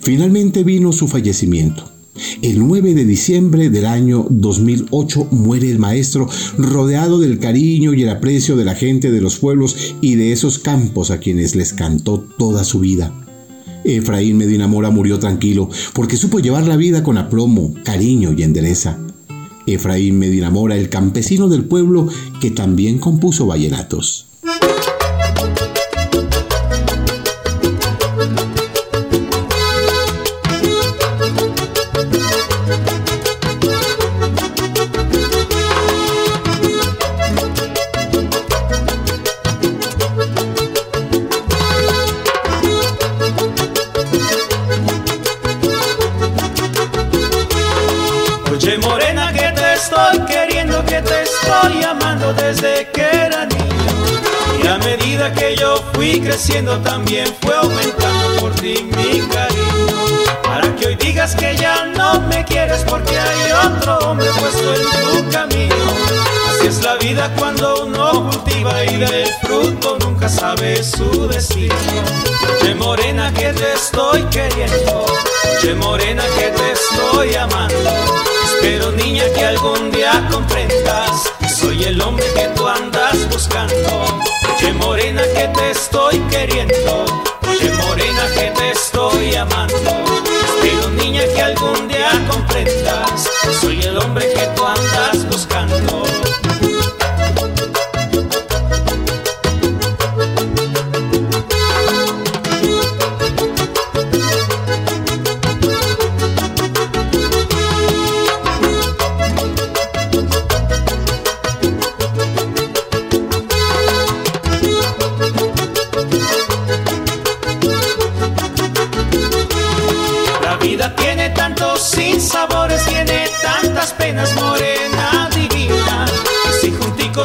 Finalmente 0.00 0.62
vino 0.62 0.92
su 0.92 1.08
fallecimiento. 1.08 1.90
El 2.42 2.60
9 2.60 2.94
de 2.94 3.04
diciembre 3.04 3.70
del 3.70 3.86
año 3.86 4.24
2008 4.30 5.26
muere 5.32 5.68
el 5.68 5.80
maestro, 5.80 6.28
rodeado 6.56 7.18
del 7.18 7.40
cariño 7.40 7.92
y 7.92 8.04
el 8.04 8.08
aprecio 8.08 8.54
de 8.54 8.64
la 8.64 8.76
gente 8.76 9.10
de 9.10 9.20
los 9.20 9.38
pueblos 9.38 9.96
y 10.00 10.14
de 10.14 10.30
esos 10.30 10.60
campos 10.60 11.10
a 11.10 11.18
quienes 11.18 11.56
les 11.56 11.72
cantó 11.72 12.20
toda 12.38 12.62
su 12.62 12.78
vida. 12.78 13.12
Efraín 13.82 14.36
Medina 14.36 14.68
Mora 14.68 14.90
murió 14.90 15.18
tranquilo 15.18 15.68
porque 15.92 16.16
supo 16.16 16.38
llevar 16.38 16.68
la 16.68 16.76
vida 16.76 17.02
con 17.02 17.18
aplomo, 17.18 17.74
cariño 17.82 18.32
y 18.32 18.44
endereza. 18.44 19.00
Efraín 19.66 20.20
Medina 20.20 20.50
Mora, 20.50 20.76
el 20.76 20.88
campesino 20.88 21.48
del 21.48 21.64
pueblo 21.64 22.06
que 22.40 22.52
también 22.52 23.00
compuso 23.00 23.44
vallenatos. 23.44 24.28
fui 56.14 56.20
creciendo 56.20 56.78
también 56.78 57.26
fue 57.40 57.56
aumentando 57.56 58.40
por 58.40 58.54
ti 58.54 58.74
mi 58.84 59.20
cariño. 59.26 59.86
Para 60.44 60.76
que 60.76 60.86
hoy 60.86 60.94
digas 60.94 61.34
que 61.34 61.56
ya 61.56 61.86
no 61.86 62.20
me 62.28 62.44
quieres 62.44 62.84
porque 62.88 63.18
hay 63.18 63.52
otro 63.66 63.98
hombre 63.98 64.28
puesto 64.38 64.74
en 64.74 65.24
tu 65.24 65.30
camino. 65.30 65.74
Así 66.50 66.68
es 66.68 66.82
la 66.84 66.94
vida 66.96 67.32
cuando 67.36 67.86
uno 67.86 68.30
cultiva 68.30 68.84
y 68.84 68.96
del 68.96 69.28
fruto 69.42 69.98
nunca 70.00 70.28
sabe 70.28 70.84
su 70.84 71.26
destino. 71.26 71.74
Che 72.60 72.74
morena 72.76 73.32
que 73.32 73.52
te 73.52 73.72
estoy 73.72 74.22
queriendo, 74.30 75.06
che 75.60 75.74
morena 75.74 76.22
que 76.38 76.46
te 76.50 76.72
estoy 76.72 77.34
amando. 77.34 77.90
Espero 78.44 78.92
niña 78.92 79.24
que 79.34 79.44
algún 79.46 79.90
día 79.90 80.28
comprendas, 80.30 81.10
soy 81.58 81.82
el 81.84 82.00
hombre 82.00 82.26
que 82.34 82.46
tú 82.54 82.68
andas 82.68 83.28
buscando. 83.30 84.33
Oye 84.56 84.72
morena 84.74 85.22
que 85.34 85.48
te 85.48 85.70
estoy 85.70 86.18
queriendo, 86.30 87.04
oye 87.48 87.70
morena 87.72 88.26
que 88.34 88.50
te 88.50 88.70
estoy 88.70 89.34
amando. 89.34 89.74
Niña 90.96 91.22
que 91.34 91.42
algún 91.42 91.88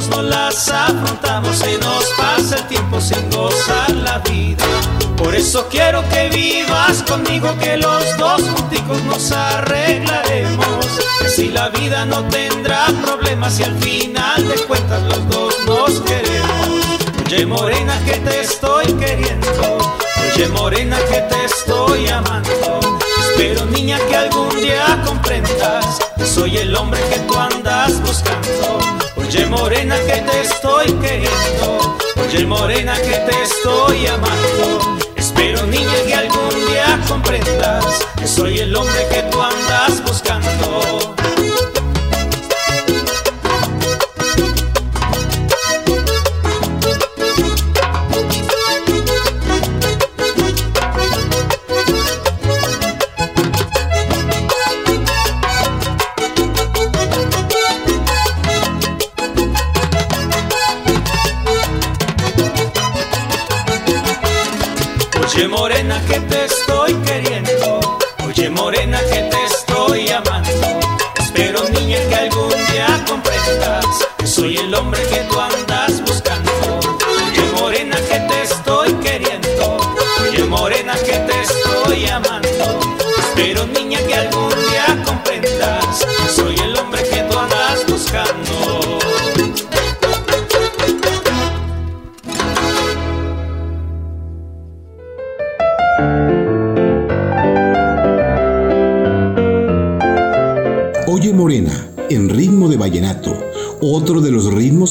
no 0.07 0.21
las 0.21 0.69
afrontamos, 0.69 1.57
se 1.57 1.77
nos 1.79 2.05
pasa 2.17 2.55
el 2.55 2.67
tiempo 2.67 3.01
sin 3.01 3.29
gozar 3.31 3.91
la 3.91 4.19
vida. 4.19 4.63
Por 5.17 5.35
eso 5.35 5.67
quiero 5.69 6.07
que 6.09 6.29
vivas 6.29 7.03
conmigo, 7.03 7.57
que 7.57 7.75
los 7.77 8.17
dos 8.17 8.41
junticos 8.41 9.03
nos 9.03 9.31
arreglaremos. 9.31 10.85
Que 11.19 11.29
si 11.29 11.49
la 11.49 11.69
vida 11.69 12.05
no 12.05 12.23
tendrá 12.29 12.87
problemas 13.03 13.59
y 13.59 13.63
al 13.63 13.77
final 13.79 14.47
de 14.47 14.55
cuentas 14.65 15.03
los 15.03 15.27
dos 15.29 15.55
nos 15.65 16.01
queremos. 16.01 16.85
Oye 17.25 17.45
morena 17.45 17.99
que 18.05 18.13
te 18.13 18.41
estoy 18.41 18.85
queriendo, 18.93 19.77
oye 20.33 20.47
morena 20.47 20.97
que 21.09 21.19
te 21.21 21.45
estoy 21.45 22.07
amando. 22.07 22.79
Espero 23.31 23.65
niña 23.65 23.99
que 24.07 24.15
algún 24.15 24.49
día 24.61 25.01
comprendas 25.05 25.99
que 26.15 26.25
soy 26.25 26.57
el 26.57 26.75
hombre 26.75 27.01
que 27.09 27.19
tú 27.19 27.37
andas 27.37 28.01
buscando. 28.01 28.98
Oye 29.29 29.45
morena 29.45 29.95
que 30.07 30.21
te 30.23 30.41
estoy 30.41 30.91
queriendo, 30.93 31.97
oye 32.19 32.47
morena 32.47 32.95
que 32.95 33.11
te 33.11 33.43
estoy 33.43 34.07
amando. 34.07 34.97
Espero 35.15 35.67
niña 35.67 35.93
que 36.07 36.15
algún 36.15 36.49
día 36.49 36.99
comprendas 37.07 37.85
que 38.17 38.27
soy 38.27 38.57
el 38.57 38.75
hombre 38.75 39.07
que 39.11 39.21
tú 39.29 39.39
andas 39.39 40.03
buscando. 40.03 41.15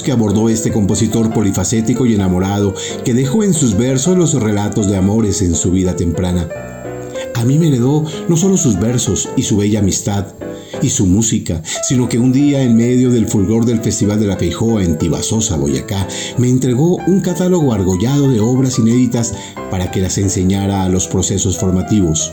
Que 0.08 0.12
abordó 0.12 0.48
este 0.48 0.72
compositor 0.72 1.34
polifacético 1.34 2.06
y 2.06 2.14
enamorado 2.14 2.72
que 3.04 3.12
dejó 3.12 3.44
en 3.44 3.52
sus 3.52 3.76
versos 3.76 4.16
los 4.16 4.32
relatos 4.32 4.88
de 4.88 4.96
amores 4.96 5.42
en 5.42 5.54
su 5.54 5.70
vida 5.70 5.96
temprana. 5.96 6.48
A 7.34 7.44
mí 7.44 7.58
me 7.58 7.68
heredó 7.68 8.06
no 8.26 8.38
solo 8.38 8.56
sus 8.56 8.80
versos 8.80 9.28
y 9.36 9.42
su 9.42 9.58
bella 9.58 9.80
amistad 9.80 10.28
y 10.80 10.88
su 10.88 11.04
música, 11.04 11.62
sino 11.86 12.08
que 12.08 12.18
un 12.18 12.32
día 12.32 12.62
en 12.62 12.74
medio 12.74 13.10
del 13.10 13.28
fulgor 13.28 13.66
del 13.66 13.82
Festival 13.82 14.18
de 14.18 14.28
la 14.28 14.38
Feijoa 14.38 14.82
en 14.82 14.96
Tibasosa, 14.96 15.58
Boyacá, 15.58 16.08
me 16.38 16.48
entregó 16.48 16.96
un 17.06 17.20
catálogo 17.20 17.74
argollado 17.74 18.30
de 18.30 18.40
obras 18.40 18.78
inéditas 18.78 19.34
para 19.70 19.90
que 19.90 20.00
las 20.00 20.16
enseñara 20.16 20.84
a 20.84 20.88
los 20.88 21.06
procesos 21.06 21.58
formativos. 21.58 22.32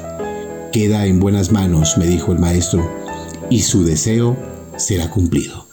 Queda 0.71 1.07
en 1.07 1.19
buenas 1.19 1.51
manos, 1.51 1.97
me 1.97 2.07
dijo 2.07 2.31
el 2.31 2.39
maestro, 2.39 2.89
y 3.49 3.63
su 3.63 3.83
deseo 3.83 4.37
será 4.77 5.09
cumplido. 5.09 5.64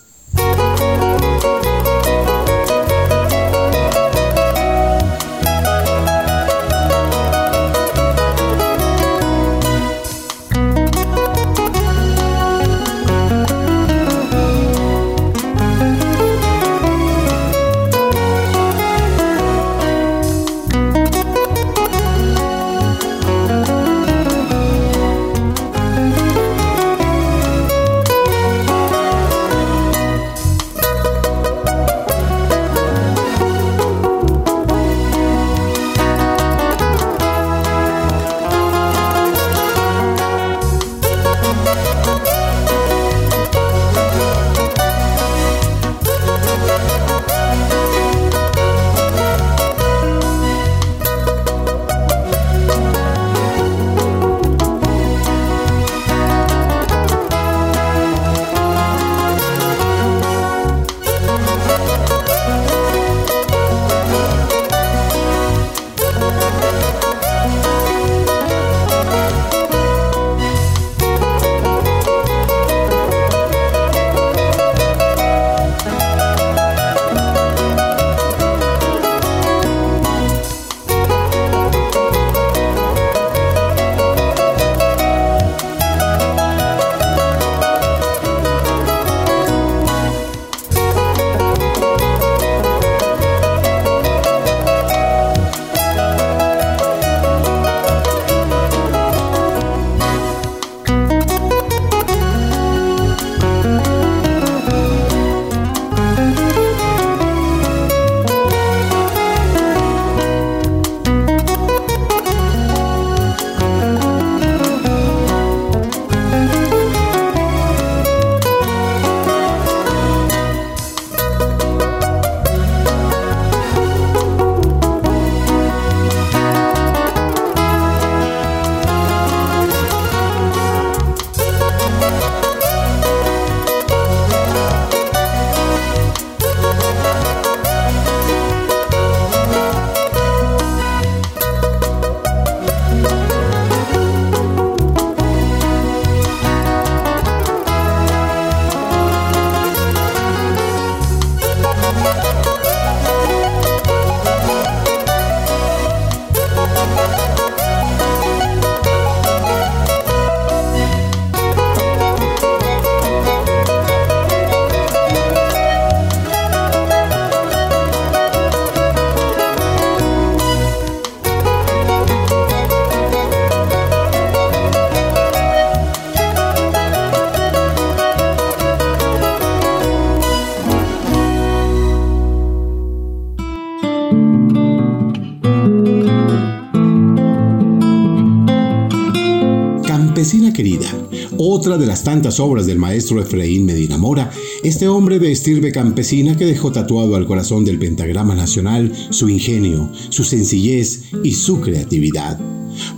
De 191.79 191.87
las 191.87 192.05
tantas 192.05 192.41
obras 192.41 192.67
del 192.67 192.79
maestro 192.79 193.21
Efraín 193.21 193.65
Medina 193.65 193.99
Mora, 193.99 194.31
este 194.63 194.89
hombre 194.89 195.19
de 195.19 195.33
estirbe 195.33 195.73
campesina 195.73 196.37
que 196.37 196.47
dejó 196.47 196.73
tatuado 196.73 197.17
al 197.17 197.27
corazón 197.27 197.65
del 197.65 197.79
pentagrama 197.79 198.35
nacional 198.35 198.93
su 199.11 199.29
ingenio, 199.29 199.91
su 200.09 200.25
sencillez 200.25 201.05
y 201.23 201.33
su 201.33 201.61
creatividad. 201.61 202.39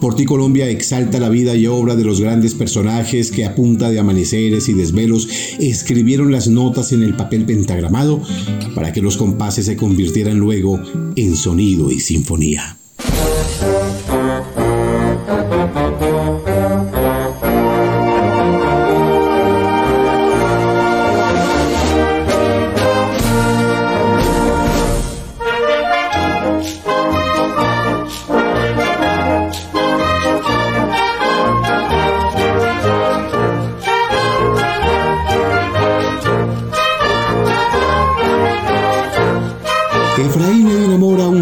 Por 0.01 0.15
ti 0.15 0.25
Colombia 0.25 0.69
exalta 0.69 1.19
la 1.19 1.29
vida 1.29 1.55
y 1.57 1.67
obra 1.67 1.97
de 1.97 2.05
los 2.05 2.21
grandes 2.21 2.55
personajes 2.55 3.31
que 3.31 3.45
a 3.45 3.55
punta 3.55 3.91
de 3.91 3.99
amaneceres 3.99 4.69
y 4.69 4.73
desvelos 4.73 5.29
escribieron 5.59 6.31
las 6.31 6.49
notas 6.49 6.93
en 6.93 7.03
el 7.03 7.17
papel 7.17 7.45
pentagramado 7.45 8.21
para 8.75 8.93
que 8.93 9.03
los 9.03 9.17
compases 9.17 9.67
se 9.67 9.77
convirtieran 9.77 10.39
luego 10.39 10.81
en 11.17 11.37
sonido 11.37 11.91
y 11.91 12.01
sinfonía. 12.01 12.79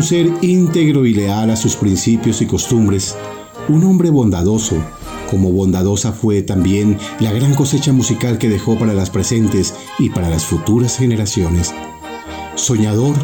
Ser 0.01 0.31
íntegro 0.41 1.05
y 1.05 1.13
leal 1.13 1.51
a 1.51 1.57
sus 1.57 1.75
principios 1.75 2.41
y 2.41 2.47
costumbres, 2.47 3.17
un 3.69 3.85
hombre 3.85 4.11
bondadoso, 4.11 4.77
como 5.31 5.51
bondadosa 5.51 6.13
fue 6.13 6.43
también 6.43 6.99
la 7.19 7.33
gran 7.33 7.55
cosecha 7.55 7.93
musical 7.93 8.39
que 8.39 8.49
dejó 8.49 8.79
para 8.79 8.95
las 8.95 9.11
presentes 9.11 9.75
y 9.99 10.11
para 10.11 10.31
las 10.31 10.45
futuras 10.45 10.97
generaciones. 10.97 11.75
Soñador, 12.55 13.17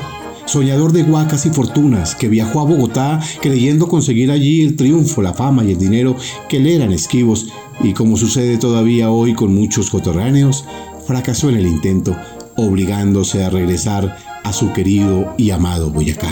soñador 0.46 0.92
de 0.92 1.02
huacas 1.02 1.46
y 1.46 1.50
fortunas, 1.50 2.14
que 2.14 2.28
viajó 2.28 2.60
a 2.60 2.64
Bogotá 2.64 3.20
creyendo 3.40 3.88
conseguir 3.88 4.30
allí 4.30 4.62
el 4.62 4.76
triunfo, 4.76 5.22
la 5.22 5.34
fama 5.34 5.64
y 5.64 5.72
el 5.72 5.78
dinero 5.78 6.16
que 6.48 6.60
le 6.60 6.74
eran 6.74 6.92
esquivos, 6.92 7.48
y 7.80 7.92
como 7.92 8.16
sucede 8.16 8.58
todavía 8.58 9.10
hoy 9.10 9.34
con 9.34 9.54
muchos 9.54 9.90
coterráneos, 9.90 10.64
fracasó 11.06 11.48
en 11.50 11.56
el 11.56 11.66
intento, 11.66 12.16
obligándose 12.56 13.44
a 13.44 13.50
regresar 13.50 14.16
a 14.44 14.52
su 14.52 14.72
querido 14.72 15.34
y 15.36 15.50
amado 15.50 15.90
Boyacá. 15.90 16.28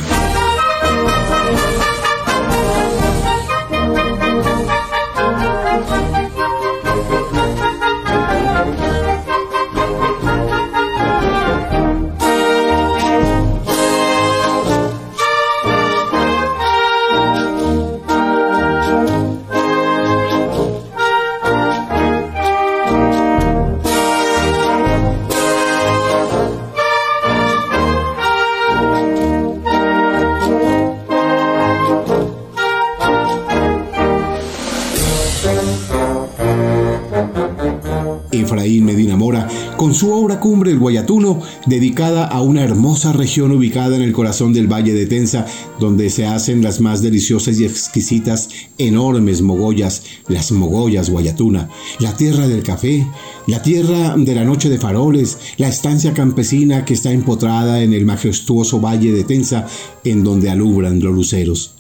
Cumbre 40.47 40.71
El 40.71 40.79
Guayatuno, 40.79 41.43
dedicada 41.67 42.25
a 42.25 42.41
una 42.41 42.63
hermosa 42.63 43.13
región 43.13 43.51
ubicada 43.51 43.97
en 43.97 44.03
el 44.03 44.13
corazón 44.13 44.53
del 44.53 44.73
Valle 44.73 44.95
de 44.95 45.05
Tensa, 45.07 45.45
donde 45.81 46.09
se 46.09 46.25
hacen 46.25 46.63
las 46.63 46.81
más 46.81 47.03
deliciosas 47.03 47.59
y 47.59 47.65
exquisitas 47.65 48.49
enormes 48.79 49.43
mogollas, 49.43 50.05
las 50.29 50.53
mogollas 50.53 51.11
Guayatuna, 51.11 51.69
la 51.99 52.17
tierra 52.17 52.47
del 52.47 52.63
café, 52.63 53.05
la 53.49 53.61
tierra 53.61 54.15
de 54.17 54.37
la 54.37 54.45
noche 54.45 54.69
de 54.69 54.79
faroles, 54.79 55.37
la 55.57 55.67
estancia 55.67 56.15
campesina 56.15 56.85
que 56.85 56.95
está 56.95 57.11
empotrada 57.11 57.83
en 57.83 57.93
el 57.93 58.07
majestuoso 58.07 58.81
Valle 58.81 59.11
de 59.11 59.25
Tensa, 59.25 59.67
en 60.05 60.23
donde 60.23 60.49
alumbran 60.49 61.01
los 61.01 61.13
luceros. 61.13 61.75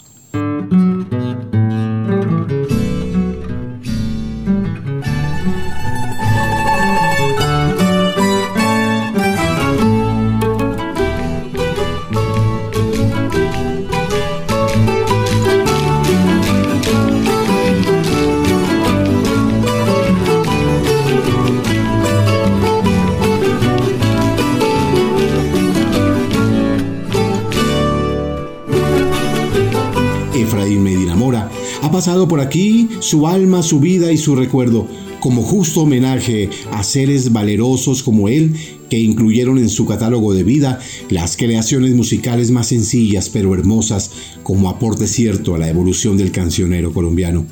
Por 32.06 32.40
aquí 32.40 32.88
su 33.00 33.26
alma, 33.26 33.64
su 33.64 33.80
vida 33.80 34.12
y 34.12 34.16
su 34.16 34.36
recuerdo, 34.36 34.86
como 35.18 35.42
justo 35.42 35.80
homenaje 35.80 36.48
a 36.70 36.84
seres 36.84 37.32
valerosos 37.32 38.04
como 38.04 38.28
él 38.28 38.54
que 38.88 39.00
incluyeron 39.00 39.58
en 39.58 39.68
su 39.68 39.86
catálogo 39.86 40.32
de 40.32 40.44
vida 40.44 40.78
las 41.10 41.36
creaciones 41.36 41.96
musicales 41.96 42.52
más 42.52 42.68
sencillas 42.68 43.28
pero 43.28 43.54
hermosas 43.54 44.12
como 44.44 44.70
aporte 44.70 45.08
cierto 45.08 45.56
a 45.56 45.58
la 45.58 45.68
evolución 45.68 46.16
del 46.16 46.30
cancionero 46.30 46.92
colombiano. 46.92 47.44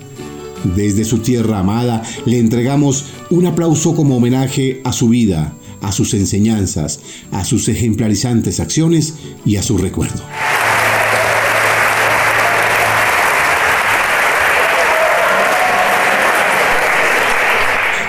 Desde 0.76 1.04
su 1.04 1.18
tierra 1.18 1.58
amada 1.58 2.04
le 2.24 2.38
entregamos 2.38 3.06
un 3.30 3.46
aplauso 3.46 3.96
como 3.96 4.18
homenaje 4.18 4.80
a 4.84 4.92
su 4.92 5.08
vida, 5.08 5.52
a 5.80 5.90
sus 5.90 6.14
enseñanzas, 6.14 7.00
a 7.32 7.44
sus 7.44 7.66
ejemplarizantes 7.68 8.60
acciones 8.60 9.14
y 9.44 9.56
a 9.56 9.64
su 9.64 9.78
recuerdo. 9.78 10.22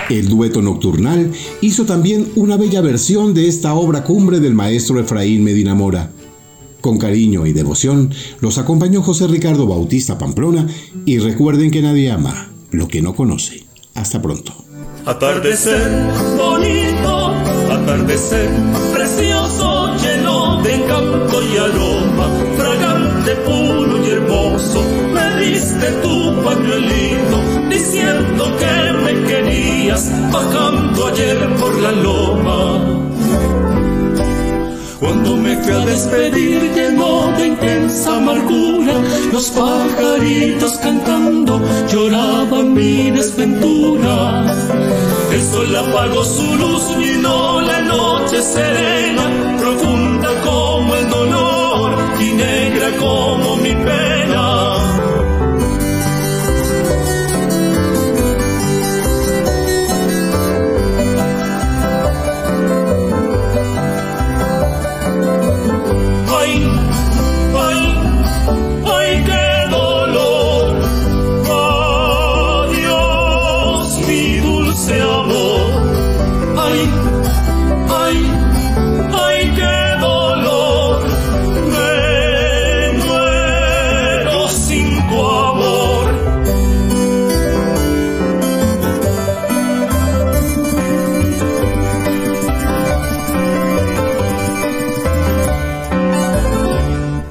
El 0.08 0.28
dueto 0.28 0.62
nocturnal 0.62 1.32
hizo 1.60 1.84
también 1.84 2.28
una 2.36 2.56
bella 2.56 2.80
versión 2.80 3.34
de 3.34 3.48
esta 3.48 3.74
obra 3.74 4.04
cumbre 4.04 4.38
del 4.38 4.54
maestro 4.54 5.00
Efraín 5.00 5.42
Medina 5.42 5.74
Mora. 5.74 6.10
Con 6.80 6.98
cariño 6.98 7.46
y 7.46 7.52
devoción 7.52 8.12
los 8.40 8.58
acompañó 8.58 9.02
José 9.02 9.26
Ricardo 9.26 9.66
Bautista 9.66 10.16
Pamplona 10.16 10.68
y 11.04 11.18
recuerden 11.18 11.72
que 11.72 11.82
nadie 11.82 12.12
ama 12.12 12.50
lo 12.70 12.86
que 12.86 13.02
no 13.02 13.14
conoce. 13.14 13.64
Hasta 13.94 14.22
pronto. 14.22 14.54
Bajando 30.32 31.06
ayer 31.06 31.38
por 31.56 31.74
la 31.80 31.92
loma. 31.92 32.58
Cuando 35.00 35.36
me 35.36 35.56
fui 35.56 35.72
a 35.72 35.84
despedir 35.86 36.72
lleno 36.74 37.32
de 37.36 37.46
intensa 37.46 38.16
amargura, 38.16 38.94
los 39.32 39.50
pajaritos 39.50 40.72
cantando 40.78 41.60
lloraban 41.88 42.74
mi 42.74 43.10
desventura. 43.10 44.44
El 45.32 45.42
sol 45.42 45.76
apagó 45.76 46.24
su 46.24 46.54
luz 46.56 46.84
y 46.98 47.18
no 47.18 47.60
la 47.60 47.80
noche 47.80 48.42
serena, 48.42 49.24
profunda 49.60 50.05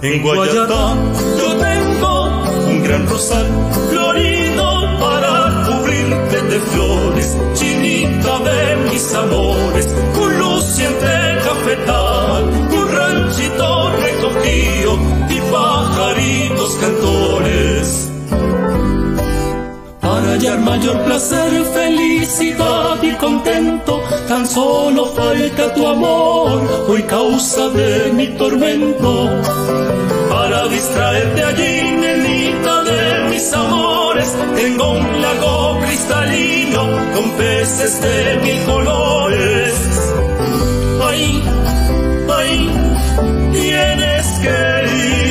En 0.05 0.21
Guayatá 0.21 0.95
yo 1.39 1.55
tengo 1.55 2.27
un 2.67 2.83
gran 2.83 3.07
rosal 3.09 3.47
florido 3.89 4.99
para 4.99 5.65
cubrirte 5.65 6.41
de 6.43 6.59
flores, 6.59 7.35
chinita 7.55 8.39
de 8.41 8.75
mis 8.91 9.13
amores. 9.15 9.87
Hallar 20.45 20.59
mayor 20.59 21.03
placer, 21.05 21.65
felicidad 21.73 23.01
y 23.01 23.11
contento, 23.15 24.03
tan 24.27 24.45
solo 24.47 25.05
falta 25.07 25.73
tu 25.73 25.87
amor, 25.87 26.61
hoy 26.87 27.03
causa 27.03 27.69
de 27.69 28.11
mi 28.13 28.27
tormento 28.37 29.29
para 30.29 30.67
distraerte 30.67 31.43
allí, 31.43 31.91
nenita 31.99 32.83
de 32.83 33.29
mis 33.29 33.53
amores. 33.53 34.29
Tengo 34.55 34.91
un 34.91 35.21
lago 35.21 35.79
cristalino 35.85 36.83
con 37.13 37.31
peces 37.31 38.01
de 38.01 38.39
mil 38.43 38.63
colores. 38.65 39.73
Ay, 41.07 41.43
ay, 42.37 42.69
tienes 43.51 44.27
que 44.41 44.97
ir 44.97 45.24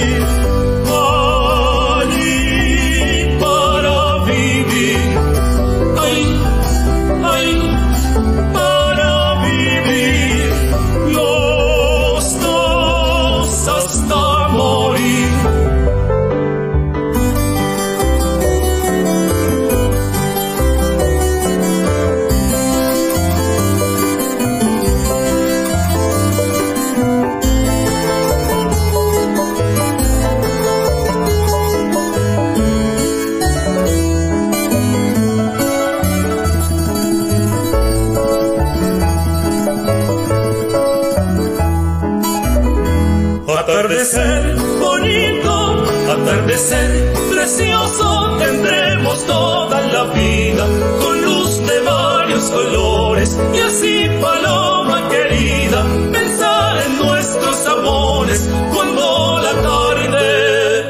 atardecer 46.64 47.12
precioso, 47.30 48.36
tendremos 48.38 49.24
toda 49.26 49.80
la 49.80 50.04
vida 50.04 50.66
con 51.00 51.22
luz 51.22 51.58
de 51.66 51.80
varios 51.80 52.44
colores 52.50 53.38
y 53.54 53.58
así 53.60 54.08
paloma 54.20 55.08
querida, 55.08 55.84
pensar 56.12 56.82
en 56.86 56.98
nuestros 56.98 57.66
amores 57.66 58.48
cuando 58.72 59.40
la 59.42 59.52
tarde 59.62 60.84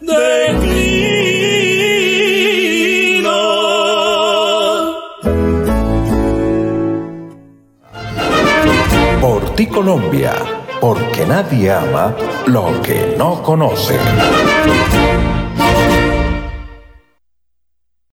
declina. 0.00 0.82
Por 9.20 9.50
ti 9.56 9.66
Colombia, 9.66 10.32
porque 10.80 11.26
nadie 11.26 11.72
ama 11.72 12.14
lo 12.46 12.80
que 12.82 13.14
no 13.18 13.42
conoce. 13.42 13.98